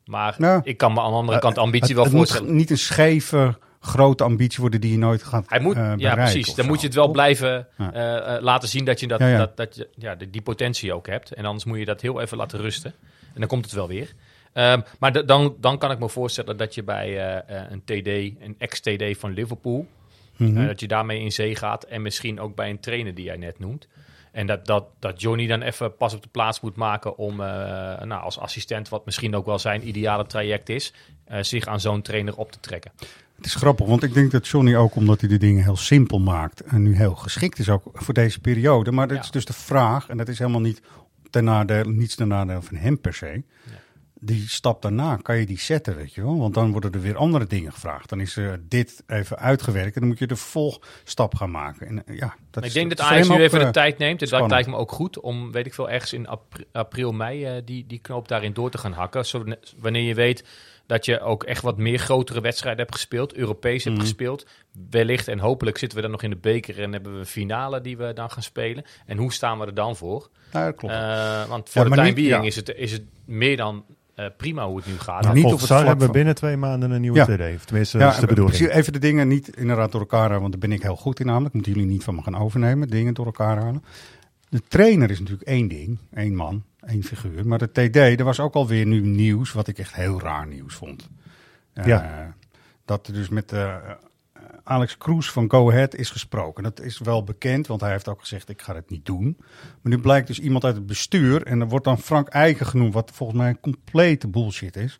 [0.05, 0.61] Maar Ja.
[0.63, 2.55] ik kan me aan de andere kant de ambitie het, wel het moet voorstellen.
[2.55, 6.23] niet een scheve, grote ambitie worden die je nooit gaat Hij moet, eh, ja, bereiken
[6.23, 6.49] precies.
[6.49, 6.71] of Dan zo.
[6.71, 7.93] moet je het wel blijven Ja.
[7.93, 9.37] eh, eh, laten zien dat je, dat, Ja, ja.
[9.37, 11.33] Dat, dat je ja, die, die potentie ook hebt.
[11.33, 12.93] En anders moet je dat heel even laten rusten.
[13.33, 14.13] En dan komt het wel weer.
[14.53, 17.81] Ehm, maar d- dan, dan kan ik me voorstellen dat je bij eh, eh, een
[17.83, 18.07] TD,
[18.43, 19.87] een ex-TD van Liverpool,
[20.37, 20.57] Mhm.
[20.57, 21.83] eh, dat je daarmee in zee gaat.
[21.83, 23.87] En misschien ook bij een trainer die jij net noemt.
[24.31, 28.11] En dat, dat, dat Johnny dan even pas op de plaats moet maken om nou,
[28.21, 30.93] als assistent, wat misschien ook wel zijn ideale traject is,
[31.41, 32.91] zich aan zo'n trainer op te trekken.
[33.35, 36.19] Het is grappig, want ik denk dat Johnny ook, omdat hij de dingen heel simpel
[36.19, 38.91] maakt en nu heel geschikt is ook voor deze periode.
[38.91, 39.23] Maar dat Ja.
[39.23, 40.81] is dus de vraag, en dat is helemaal niet
[41.29, 43.41] ten nadeel, niets ten nadeel van hem per se.
[44.23, 46.37] Die stap daarna, kan je die zetten, weet je wel?
[46.37, 48.09] Want dan worden er weer andere dingen gevraagd.
[48.09, 51.87] Dan is er dit even uitgewerkt en dan moet je de volgstap gaan maken.
[51.87, 54.21] En, eh, ja, dat ik denk dat Ajax nu even de eh, tijd neemt.
[54.21, 57.45] En dat lijkt me ook goed om, weet ik veel, ergens in apri- april, mei
[57.45, 59.25] eh, die, die knoop daarin door te gaan hakken.
[59.25, 59.43] Zo,
[59.77, 60.45] wanneer je weet
[60.85, 64.05] dat je ook echt wat meer grotere wedstrijden hebt gespeeld, Europees hebt Mhm.
[64.05, 64.45] gespeeld.
[64.89, 67.81] Wellicht en hopelijk zitten we dan nog in de beker en hebben we een finale
[67.81, 68.83] die we dan gaan spelen.
[69.05, 70.29] En hoe staan we er dan voor?
[70.51, 70.93] Dat klopt.
[70.93, 72.41] Eh, want voor Ja, de time niet- ja.
[72.41, 75.07] is, het, is het meer dan eh, prima hoe het nu gaat.
[75.07, 77.25] Maar Nou, niet het Sar vlak hebben van- binnen twee maanden een nieuwe Ja.
[77.25, 77.55] TD.
[77.55, 78.57] Of tenminste, Ja, dat is de bedoeling.
[78.57, 81.19] precies, even de dingen niet inderdaad door elkaar halen, want daar ben ik heel goed
[81.19, 81.53] in namelijk.
[81.53, 83.83] Moeten jullie niet van me gaan overnemen, dingen door elkaar halen.
[84.49, 87.47] De trainer is natuurlijk één ding, één man, één figuur.
[87.47, 90.75] Maar de TD, er was ook alweer nu nieuws, wat ik echt heel raar nieuws
[90.75, 91.09] vond.
[91.73, 92.33] Eh, Ja.
[92.85, 93.75] Dat er dus met eh,
[94.71, 96.63] Alex Kroes van Go Ahead is gesproken.
[96.63, 99.37] Dat is wel bekend, want hij heeft ook gezegd, ik ga het niet doen.
[99.81, 102.93] Maar nu blijkt dus iemand uit het bestuur, en er wordt dan Frank Eiken genoemd,
[102.93, 104.99] wat volgens mij een complete bullshit is.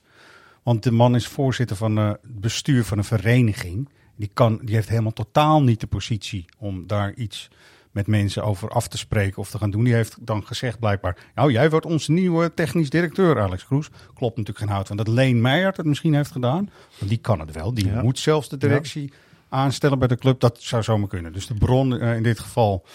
[0.64, 3.90] Want de man is voorzitter van eh, het bestuur van een vereniging.
[4.16, 7.50] Die, kan, die heeft helemaal totaal niet de positie om daar iets
[7.92, 9.84] met mensen over af te spreken of te gaan doen.
[9.84, 13.90] Die heeft dan gezegd blijkbaar, nou jij wordt onze nieuwe technisch directeur Alex Kroes.
[14.14, 16.70] Klopt natuurlijk geen hout van dat Leen Meijert het misschien heeft gedaan.
[16.98, 17.74] Want die kan het wel.
[17.74, 18.02] Die Ja.
[18.02, 19.14] moet zelfs de directie
[19.52, 20.40] aanstellen bij de club.
[20.40, 21.34] Dat zou zomaar kunnen.
[21.34, 22.86] Dus de bron eh, in dit geval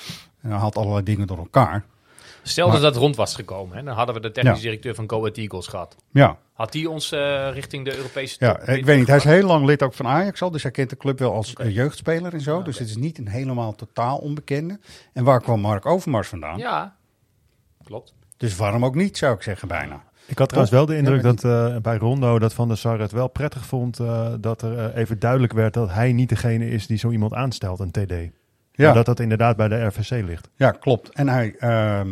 [0.43, 1.85] eh, haalt allerlei dingen door elkaar.
[2.43, 4.63] Stel dat dat rond was gekomen, hè, dan hadden we de technisch Ja.
[4.63, 5.97] directeur van Go Ahead Eagles gehad.
[6.11, 9.07] Ja, Had die ons eh, richting de Europese Ja, ik weet niet.
[9.07, 11.33] Hij is heel lang lid ook van Ajax al, dus hij kent de club wel
[11.33, 12.59] als jeugdspeler en zo.
[12.59, 14.79] Ja, Dus het is niet een helemaal totaal onbekende.
[15.13, 16.59] En waar kwam Mark Overmars vandaan?
[16.59, 16.97] Ja,
[17.85, 18.15] klopt.
[18.37, 20.05] Dus waarom ook niet, zou ik zeggen bijna.
[20.27, 22.99] Ik had trouwens wel de indruk Ja, dat eh, bij Rondo dat Van der Sar
[22.99, 26.69] het wel prettig vond eh, dat er eh, even duidelijk werd dat hij niet degene
[26.71, 28.15] is die zo iemand aanstelt, een TD.
[28.73, 30.51] Ja, dat dat inderdaad bij de RVC ligt.
[30.57, 31.11] ja klopt.
[31.11, 32.11] En hij ehm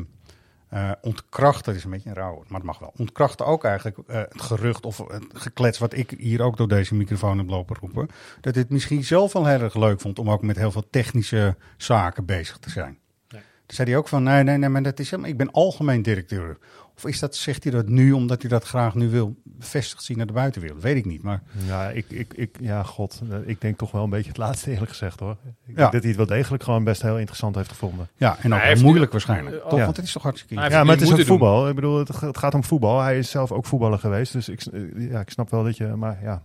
[0.75, 2.93] eh, ontkracht, dat is een beetje een rauw maar het mag wel.
[2.97, 6.95] Ontkrachtte ook eigenlijk eh, het gerucht of het geklets wat ik hier ook door deze
[6.95, 8.09] microfoon heb lopen roepen.
[8.41, 10.85] Dat hij het misschien zelf wel heel erg leuk vond om ook met heel veel
[10.91, 12.99] technische zaken bezig te zijn.
[13.29, 13.41] Nee.
[13.41, 16.03] Toen zei hij ook van, nee, nee, nee, maar dat is helemaal, ik ben algemeen
[16.03, 16.59] directeur.
[16.97, 20.17] Of is dat, zegt hij dat nu omdat hij dat graag nu wil bevestigd zien
[20.17, 20.83] naar de buitenwereld?
[20.83, 24.05] Weet ik niet, maar Ja, ik, ik, ik, ja, god, eh, ik denk toch wel
[24.05, 25.31] een beetje het laatste eerlijk gezegd hoor.
[25.31, 25.37] Ik
[25.67, 25.75] Ja.
[25.75, 28.09] denk dat hij het wel degelijk gewoon best heel interessant heeft gevonden.
[28.17, 29.57] ja, en ook Hij moeilijk nu- waarschijnlijk.
[29.57, 29.79] eh, toch?
[29.79, 29.85] ja.
[29.85, 31.27] Want het is toch hartstikke ja, Ja, maar het is ook doen.
[31.27, 31.69] voetbal.
[31.69, 33.01] Ik bedoel, het, ga- het gaat om voetbal.
[33.01, 34.33] Hij is zelf ook voetballer geweest.
[34.33, 36.43] Dus ik, eh, ja, ik snap wel dat je, maar ja.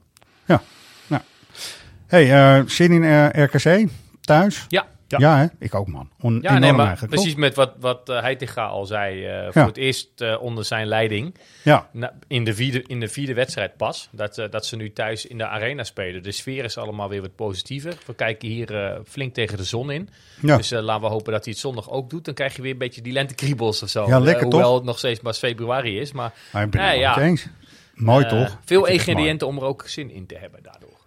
[2.08, 3.88] Hey, eh, zin in RKC?
[4.22, 4.66] Thuis?
[4.68, 4.86] Ja.
[5.18, 5.46] Ja, hè?
[5.60, 6.10] ik ook man.
[6.22, 7.40] On, Ja, enorm nee, maar eigenlijk, precies toch?
[7.42, 9.26] met wat, wat eh, Heitinga al zei.
[9.26, 9.68] eh, voor Ja.
[9.68, 11.36] het eerst eh, onder zijn leiding.
[11.64, 11.90] Ja.
[11.92, 14.10] Na- in, de vierde, in de vierde wedstrijd pas.
[14.12, 16.24] Dat, dat ze nu thuis in de arena spelen.
[16.24, 17.94] De sfeer is allemaal weer wat positiever.
[18.06, 20.10] We kijken hier eh, flink tegen de zon in.
[20.42, 20.58] Ja.
[20.58, 22.26] Dus eh, laten we hopen dat hij het zondag ook doet.
[22.26, 24.08] Dan krijg je weer een beetje die lentekriebels of zo.
[24.08, 24.76] Ja, lekker, hoewel toch?
[24.76, 26.12] het nog steeds pas februari is.
[26.12, 27.20] Maar Maar ik ben het ja.
[27.20, 27.48] eens.
[27.94, 28.58] Mooi toch?
[28.66, 30.98] Veel ingrediënten om er ook zin in te hebben daardoor.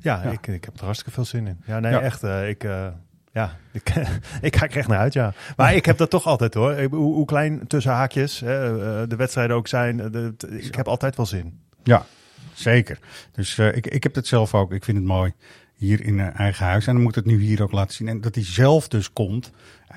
[0.00, 0.30] Ja, Ja.
[0.30, 1.60] Ik, ik heb er hartstikke veel zin in.
[1.66, 2.00] Ja, nee, Ja.
[2.00, 2.22] echt.
[2.22, 2.86] eh, ik, eh,
[3.32, 3.92] ja, ik,
[4.40, 5.32] ik kijk er echt naar uit, ja.
[5.56, 6.80] Maar ik heb dat toch altijd, hoor.
[6.82, 8.64] Hoe, hoe klein tussen haakjes hè,
[9.02, 10.00] eh, de wedstrijden ook zijn.
[10.00, 11.58] eh, de- ik heb altijd wel zin.
[11.82, 12.06] Ja,
[12.52, 12.98] zeker.
[13.32, 14.72] Dus eh, ik, ik heb het zelf ook.
[14.72, 15.32] Ik vind het mooi
[15.74, 16.86] hier in eh, eigen huis.
[16.86, 18.08] En dan moet het nu hier ook laten zien.
[18.08, 19.50] En dat hij zelf dus komt.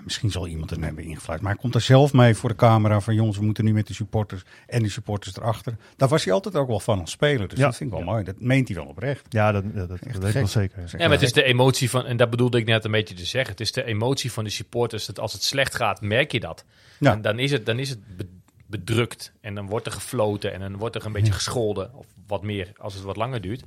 [0.03, 1.41] Misschien zal iemand hem hebben ingefluit.
[1.41, 2.99] Maar hij komt er zelf mee voor de camera.
[2.99, 4.43] Van jongens, we moeten nu met de supporters.
[4.67, 5.75] En de supporters erachter.
[5.95, 7.47] Daar was hij altijd ook wel van als speler.
[7.47, 7.65] Dus Ja.
[7.65, 8.23] dat vind ik wel mooi.
[8.23, 9.25] Dat meent hij wel oprecht.
[9.29, 10.83] Ja, dat, dat, dat Echt weet ik wel zeker.
[10.91, 13.25] Ja, maar het is de emotie van, en dat bedoelde ik net een beetje te
[13.25, 13.51] zeggen.
[13.51, 15.05] Het is de emotie van de supporters.
[15.05, 16.63] Dat als het slecht gaat, merk je dat.
[16.99, 17.11] Ja.
[17.11, 18.27] En dan is het, dan is het be-
[18.67, 19.31] bedrukt.
[19.41, 20.53] En dan wordt er gefloten.
[20.53, 21.93] En dan wordt er een beetje gescholden.
[21.93, 23.63] Of wat meer als het wat langer duurt.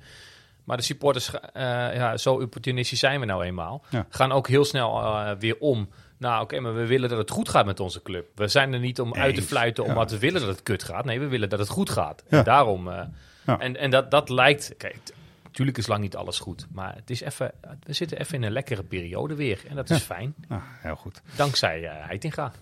[0.64, 1.62] Maar de supporters, eh,
[1.94, 3.84] ja, zo opportunistisch zijn we nou eenmaal.
[3.90, 4.06] Ja.
[4.08, 5.88] Gaan ook heel snel eh, weer om.
[6.18, 8.26] Nou, oké, maar we willen dat het goed gaat met onze club.
[8.34, 9.90] We zijn er niet om uit te fluiten ja.
[9.90, 11.04] omdat we willen dat het kut gaat.
[11.04, 12.22] Nee, we willen dat het goed gaat.
[12.30, 12.38] Ja.
[12.38, 12.88] En daarom.
[12.88, 13.00] eh,
[13.46, 13.58] Ja.
[13.58, 14.74] En, en dat, dat lijkt.
[14.76, 14.96] Kijk,
[15.44, 16.66] natuurlijk is lang niet alles goed.
[16.72, 17.52] Maar het is even,
[17.82, 19.60] we zitten even in een lekkere periode weer.
[19.68, 20.34] En dat is fijn.
[20.48, 21.22] Nou, heel goed.
[21.36, 22.52] Dankzij eh Heitinga.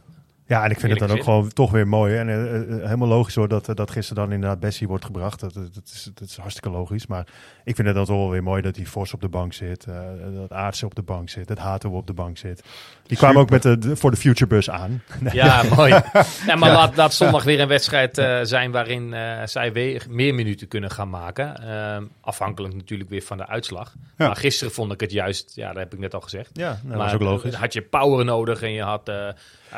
[0.48, 2.16] Ja, en ik vind het dan ook gewoon toch weer mooi.
[2.16, 5.40] En eh, eh, helemaal logisch hoor dat, eh, dat gisteren dan inderdaad Bessie wordt gebracht.
[5.40, 7.06] Dat, dat, is, dat is hartstikke logisch.
[7.06, 7.26] Maar
[7.64, 9.84] ik vind het dan toch wel weer mooi dat die Vos op de bank zit.
[9.84, 9.94] eh,
[10.34, 11.48] dat Aartsen op de bank zit.
[11.48, 12.62] Dat Hato op de bank zit.
[13.06, 15.02] Die kwamen ook met de, de- voor de Future Bus aan.
[15.32, 15.90] Ja, mooi.
[16.46, 20.34] Ja, maar laat, laat zondag weer een wedstrijd eh, zijn waarin eh, zij weer meer
[20.34, 21.62] minuten kunnen gaan maken.
[21.62, 23.94] Ehm, afhankelijk natuurlijk weer van de uitslag.
[24.16, 24.26] Ja.
[24.26, 26.50] Maar gisteren vond ik het juist, ja, dat heb ik net al gezegd.
[26.52, 27.54] Ja, nou, dat maar is ook logisch.
[27.54, 29.10] had je power nodig en je had...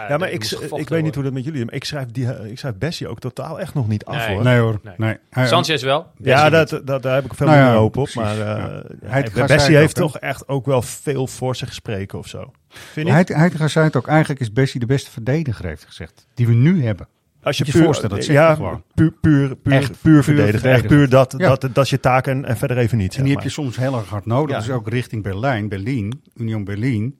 [0.09, 0.45] Ja, maar ik,
[0.75, 1.65] ik weet niet hoe dat met jullie is.
[1.65, 4.35] Maar ik schrijf, die, eh, ik schrijf Bessie ook totaal echt nog niet af Nee.
[4.35, 4.45] hoor.
[4.45, 4.81] Nee hoor.
[4.97, 5.17] Nee.
[5.31, 6.07] Sanchez wel.
[6.23, 8.15] Ja, dat, dat, daar heb ik veel Nou ja, minder hoop op.
[8.15, 8.47] Maar eh, ja.
[8.47, 12.53] hij- Hij- hij Bessie heeft toch echt ook wel veel voor zich spreken of zo.
[12.69, 13.09] Vind?
[13.09, 13.25] Hij,
[13.57, 14.07] hij zei het ook.
[14.07, 16.27] Eigenlijk is Bessie de beste verdediger, heeft hij gezegd.
[16.35, 17.09] Die we nu hebben.
[17.43, 18.83] Als je puur, voorstellen, dat ja, gewoon.
[18.95, 20.71] puur, puur, puur, Echt puur puur verdedigen.
[20.71, 21.49] Echt puur dat, Ja.
[21.49, 23.17] dat, dat is je taak en, en verder even niet.
[23.17, 24.57] En die heb je soms heel erg hard nodig.
[24.57, 24.63] Ja.
[24.63, 27.19] Dus ook richting Berlijn, Berlin, Union Berlin.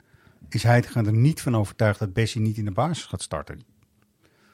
[0.49, 3.61] Is hij er niet van overtuigd dat Bessie niet in de basis gaat starten.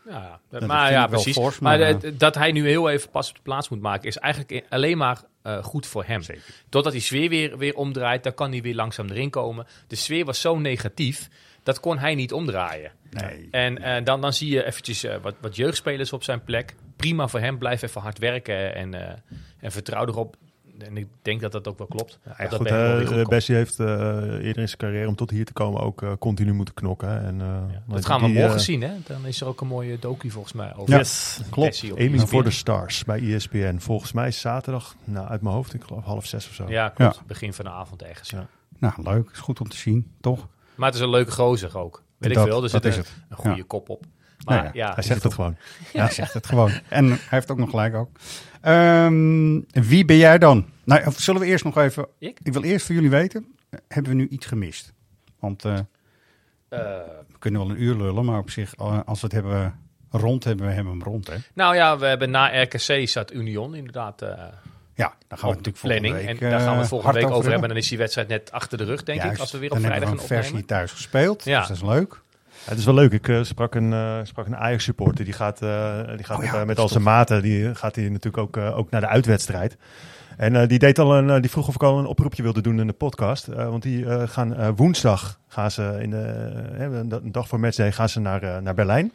[0.09, 1.35] Ja, Dat maar ja, precies.
[1.35, 4.07] fors, maar maar, eh, dat hij nu heel even pas op de plaats moet maken,
[4.07, 6.21] is eigenlijk alleen maar eh, goed voor hem.
[6.69, 9.67] Totdat die sfeer weer, weer omdraait, dan kan hij weer langzaam erin komen.
[9.87, 11.29] De sfeer was zo negatief,
[11.63, 12.91] dat kon hij niet omdraaien.
[13.09, 13.47] Nee.
[13.51, 16.75] En eh, dan, dan zie je eventjes wat, wat jeugdspelers op zijn plek.
[16.95, 18.93] Prima voor hem, blijf even hard werken en,
[19.59, 20.35] en vertrouw erop.
[20.77, 22.19] En ik denk dat dat ook wel klopt.
[22.37, 23.25] Ja, dat goed, wel.
[23.25, 26.53] Bessie heeft eh, eerder in zijn carrière om tot hier te komen ook eh, continu
[26.53, 27.21] moeten knokken.
[27.23, 28.91] En, eh, Ja, dat gaan we die, morgen zien, hè?
[29.07, 31.83] Dan is er ook een mooie docu volgens mij over Ja, Yes, klopt.
[31.97, 33.77] Aiming for the Stars bij ESPN.
[33.77, 36.65] Volgens mij is zaterdag, nou uit mijn hoofd, ik geloof half zes of zo.
[36.67, 37.15] Ja, klopt.
[37.15, 37.21] Ja.
[37.27, 38.29] Begin van de avond ergens.
[38.29, 38.47] Ja.
[38.79, 39.29] Nou, leuk.
[39.33, 40.47] Is goed om te zien, toch?
[40.75, 42.03] Maar het is een leuke gozer ook.
[42.17, 42.63] Weet Dat- ik veel.
[42.63, 43.13] Er dat zit is een, het.
[43.29, 43.63] een goede Ja.
[43.67, 44.03] kop op.
[44.45, 44.69] Maar ja.
[44.73, 45.55] ja, Hij zegt het gewoon.
[45.93, 46.71] Ja, hij zegt het gewoon.
[46.87, 48.09] En hij heeft ook nog gelijk ook.
[48.61, 50.65] Ehm, wie ben jij dan?
[50.83, 52.07] Nou, zullen we eerst nog even...
[52.19, 52.39] Ik?
[52.43, 53.55] wil eerst van jullie weten,
[53.87, 54.93] hebben we nu iets gemist?
[55.39, 56.79] Want eh, eh,
[57.27, 59.79] we kunnen wel een uur lullen, maar op zich, eh, als we het hebben
[60.09, 61.35] rond hebben, we hebben hem rond, hè?
[61.53, 66.13] nou ja, we hebben na RKC staat Union inderdaad Ja, daar gaan we natuurlijk planning.
[66.13, 67.69] volgende week en daar gaan we het volgende week over hebben.
[67.69, 69.37] Dan is die wedstrijd net achter de rug, denk ik.
[69.37, 71.59] Als we weer op Dan vrijdag hebben we een versie thuis gespeeld, Ja.
[71.59, 72.21] dus dat is leuk.
[72.65, 73.11] Het is wel leuk.
[73.11, 75.25] Ik eh, sprak een, eh, sprak een Ajax-supporter.
[75.25, 77.41] Die gaat, eh, die gaat Oh met, ja, met dat al zijn maten.
[77.41, 79.77] Die gaat hij natuurlijk ook, ook naar de uitwedstrijd.
[80.37, 82.87] En die, deed al een, die vroeg of ik al een oproepje wilde doen in
[82.87, 83.45] de podcast.
[83.45, 88.09] Want die gaan woensdag, gaan ze in de, een da- een dag voor matchday, gaan
[88.09, 89.11] ze naar, naar Berlijn.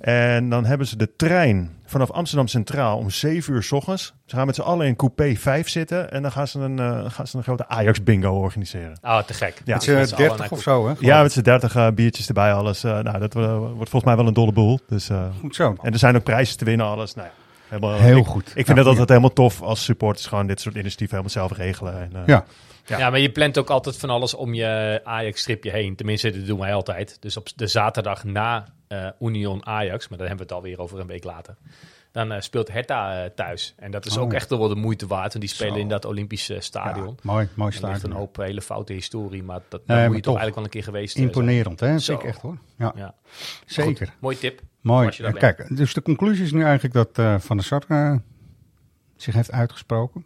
[0.00, 4.14] En dan hebben ze de trein vanaf Amsterdam Centraal om 7 uur s ochtends.
[4.26, 6.10] Ze gaan met z'n allen in coupé 5 zitten.
[6.10, 8.98] En dan gaan ze een, eh, gaan ze een grote Ajax-bingo organiseren.
[9.00, 9.62] Ah, te gek.
[9.64, 9.74] Ja.
[9.74, 10.94] Het Met z'n eh, allen 30 naar of zo, hè?
[10.98, 12.84] Ja, met z'n 30 eh, biertjes erbij, alles.
[12.84, 14.78] Eh, nou, dat wordt volgens mij wel een dolle boel.
[14.88, 15.76] Dus, eh, Goed zo.
[15.82, 17.14] en er zijn ook prijzen te winnen, alles.
[17.14, 17.34] Nou ja,
[17.68, 18.46] helemaal, Heel ik, goed.
[18.46, 21.58] Ik vind Nou, dat altijd helemaal tof als supporters gewoon dit soort initiatieven helemaal zelf
[21.58, 22.00] regelen.
[22.00, 22.44] En, eh, Ja.
[22.86, 22.98] Ja.
[22.98, 23.10] Ja.
[23.10, 25.96] maar je plant ook altijd van alles om je Ajax-stripje heen.
[25.96, 27.16] Tenminste, dat doen wij altijd.
[27.20, 30.98] Dus op de zaterdag na eh, Union Ajax, maar dan hebben we het alweer over
[31.00, 31.56] een week later.
[32.12, 33.74] Dan eh, speelt Hertha eh, thuis.
[33.78, 34.22] En dat is Oh.
[34.22, 35.32] ook echt wel de moeite waard.
[35.32, 35.80] Want die spelen Zo.
[35.80, 37.18] in dat Olympische Ja, stadion.
[37.22, 38.10] mooi, mooi Er stadion.
[38.10, 40.64] een hoop hele foute historie, maar dat, Nee, daar maar moet je toch eigenlijk wel
[40.64, 41.24] een keer geweest zijn.
[41.24, 41.94] Imponerend, hè?
[41.96, 42.58] Ik echt, hoor.
[42.78, 43.14] Ja, Ja.
[43.66, 44.06] zeker.
[44.06, 44.60] Goed, mooi tip.
[44.80, 45.10] Mooi.
[45.32, 47.82] Kijk, dus de conclusie is nu eigenlijk dat Van der Sar
[49.16, 50.24] zich heeft uitgesproken.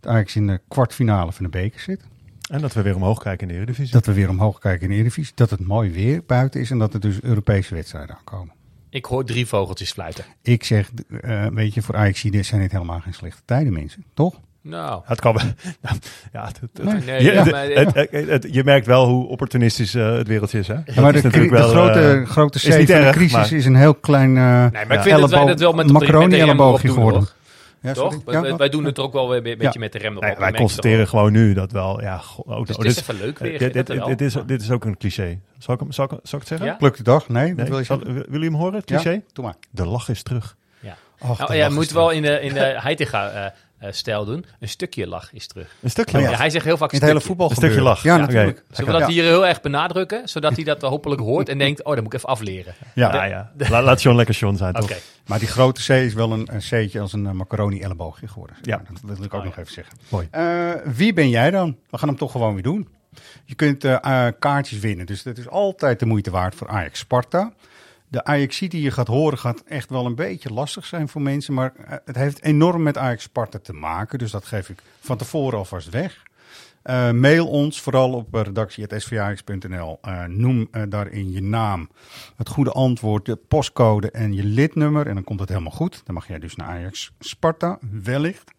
[0.00, 2.04] Dat Ajax in de kwartfinale van de beker zit.
[2.50, 3.92] En dat we weer omhoog kijken in de Eredivisie.
[3.92, 5.32] Dat we weer omhoog kijken in de Eredivisie.
[5.34, 8.54] Dat het mooi weer buiten is en dat er dus Europese wedstrijden aankomen.
[8.90, 10.24] Ik hoor drie vogeltjes fluiten.
[10.42, 10.90] Ik zeg,
[11.20, 14.04] eh, weet je, voor Ajax zijn dit helemaal geen slechte tijden, mensen.
[14.14, 14.40] Toch?
[14.60, 15.42] Nou, Het kan wel.
[16.32, 17.02] ja, het- het- Nee.
[17.02, 20.28] Nee, je, ja, het- maar- het- het- het- je merkt wel hoe opportunistisch eh, het
[20.28, 20.68] wereldje is.
[20.68, 20.74] Hè?
[20.74, 23.64] Ja, maar de, natuurlijk de wel, grote, eh, grote C van de crisis maar- is
[23.66, 26.96] een heel klein uh, Nee, maar ik vind dat wij dat wel met, macaroni-elleboogje doen,
[26.96, 27.28] geworden.
[27.84, 28.16] Ja, Toch?
[28.26, 29.78] Ja, wij- doen het er ook wel weer een beetje Ja.
[29.78, 30.38] met de rem erop.
[30.38, 32.00] Wij je constateren gewoon nu dat wel.
[32.00, 34.08] Ja, ook, Dus oh, het is dit- even leuk weer, je dit, dit, dit, wel.
[34.18, 35.38] is, dit is ook een cliché.
[35.58, 36.66] Zal ik, hem, zal ik, zal ik het zeggen?
[36.66, 36.74] Ja?
[36.74, 37.28] Pluk de dag?
[37.28, 38.96] Nee, wat Nee, wil je zal- willen jullie hem horen, het Ja?
[39.00, 39.22] cliché?
[39.32, 39.54] Doe maar.
[39.70, 40.56] De lach is terug.
[40.80, 40.96] Ja.
[41.18, 43.52] Och, Nou, ja, moet wel in de, in de Heitinga eh, eh,
[43.90, 44.44] stijl doen.
[44.60, 45.74] Een stukje lach is terug.
[45.82, 46.32] Een stukje Oh, lach.
[46.32, 47.28] Ja, hij zegt heel vaak In het hele stukje.
[47.28, 48.02] voetbal Een stukje lach.
[48.02, 48.58] Ja, Ja, natuurlijk.
[48.58, 48.74] oké.
[48.74, 50.28] Zullen we dat hier heel erg benadrukken?
[50.28, 52.74] Zodat hij dat hopelijk hoort en denkt, oh, dat moet ik even afleren.
[52.94, 53.14] Ja.
[53.14, 53.50] Ja, ja.
[53.68, 54.86] La- laat John lekker John zijn, Oké.
[54.86, 54.96] toch?
[55.26, 58.56] Maar die grote C is wel een, een C'tje als een eh, macaroni-elleboogje geworden.
[58.62, 58.82] zeg Ja.
[59.06, 59.60] Dat wil ik ook Oh, nog ja.
[59.62, 59.98] even zeggen.
[60.08, 60.28] Mooi.
[60.30, 61.76] Eh, wie ben jij dan?
[61.90, 62.88] We gaan hem toch gewoon weer doen.
[63.44, 65.06] Je kunt eh, eh, kaartjes winnen.
[65.06, 67.52] Dus dat is altijd de moeite waard voor Ajax Sparta.
[68.14, 71.54] De Ajax die je gaat horen gaat echt wel een beetje lastig zijn voor mensen.
[71.54, 74.18] Maar eh, het heeft enorm met Ajax Sparta te maken.
[74.18, 76.22] Dus dat geef ik van tevoren alvast weg.
[76.82, 79.98] Eh, mail ons vooral op eh, redactie.svajax.nl.
[80.02, 81.88] Eh noem daarin je naam,
[82.36, 85.06] het goede antwoord, de postcode en je lidnummer.
[85.06, 86.02] En dan komt het helemaal goed.
[86.04, 88.52] Dan mag jij dus naar Ajax Sparta, wellicht.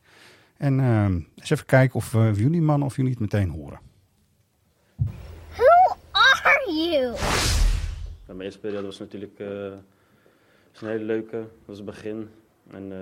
[0.57, 3.79] En eh, eens even kijken of eh, jullie man of jullie het meteen horen.
[5.55, 7.15] Who are you?
[8.27, 9.47] Ja, mijn eerste periode was natuurlijk eh,
[10.71, 12.29] was een hele leuke, dat was het begin.
[12.71, 12.97] En eh,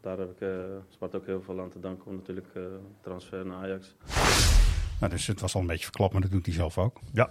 [0.00, 0.48] daar heb ik eh
[0.88, 2.62] Sparta ook heel veel aan te danken om natuurlijk eh,
[3.00, 3.94] transfer naar Ajax.
[5.00, 7.00] Nou, dus het was al een beetje verklapt, maar dat doet hij zelf ook.
[7.12, 7.30] Ja.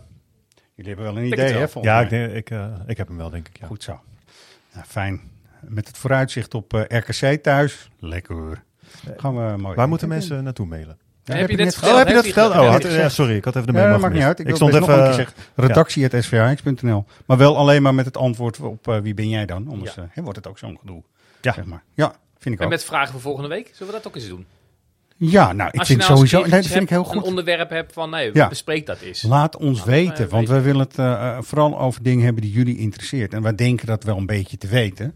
[0.75, 1.65] Jullie hebben wel een idee, hè?
[1.81, 3.57] Ja, ik, denk, ik, eh, ik heb hem wel, denk ik.
[3.57, 3.67] Ja.
[3.67, 3.99] Goed zo.
[4.73, 5.21] Nou, fijn.
[5.61, 7.89] Met het vooruitzicht op eh, RKC thuis.
[7.99, 8.63] Lekker.
[9.17, 9.75] Gaan we mooi.
[9.75, 10.97] Waar moeten mensen naartoe mailen?
[11.25, 12.53] Ja, heb je Oh, heb je dat verteld?
[12.53, 14.39] Oh, heb had- ja, sorry, ik had even de Ja, mail dat maakt niet uit.
[14.39, 15.27] Ik, Ik stond best nog een even...
[15.55, 17.05] Redactie.svhx.nl.
[17.25, 19.67] Maar wel alleen maar met het antwoord op eh, wie ben jij dan?
[19.69, 21.03] Anders hè, wordt het ook zo'n gedoe.
[21.41, 21.53] Ja.
[21.53, 21.83] Zeg maar.
[21.93, 22.71] ja, vind ik En ook.
[22.71, 24.45] met vragen voor volgende week, zullen we dat ook eens doen?
[25.17, 26.43] Ja, nou, ik Als je vind nou sowieso...
[26.43, 27.15] een Nee, dat vind ik heel goed.
[27.15, 28.47] een onderwerp hebt van, nee, Ja.
[28.47, 29.21] bespreek dat eens.
[29.21, 30.53] Laat ons Laat weten, want weten.
[30.53, 33.33] wij willen het eh, vooral over dingen hebben die jullie interesseert.
[33.33, 35.13] En wij denken dat wel een beetje te weten.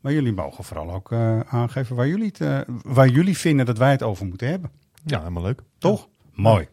[0.00, 3.78] Maar jullie mogen vooral ook eh, aangeven waar jullie, het, eh, waar jullie vinden dat
[3.78, 4.70] wij het over moeten hebben.
[5.04, 5.62] Ja, helemaal leuk.
[5.78, 6.08] Toch?
[6.34, 6.68] Mooi.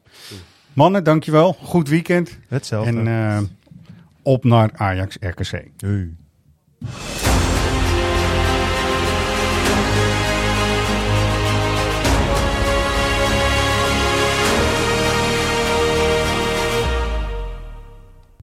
[0.73, 1.53] Mannen, dankjewel.
[1.53, 2.37] Goed weekend.
[2.47, 2.99] Hetzelfde.
[2.99, 3.41] En eh,
[4.21, 5.65] op naar Ajax RKC.
[5.77, 6.15] Hey.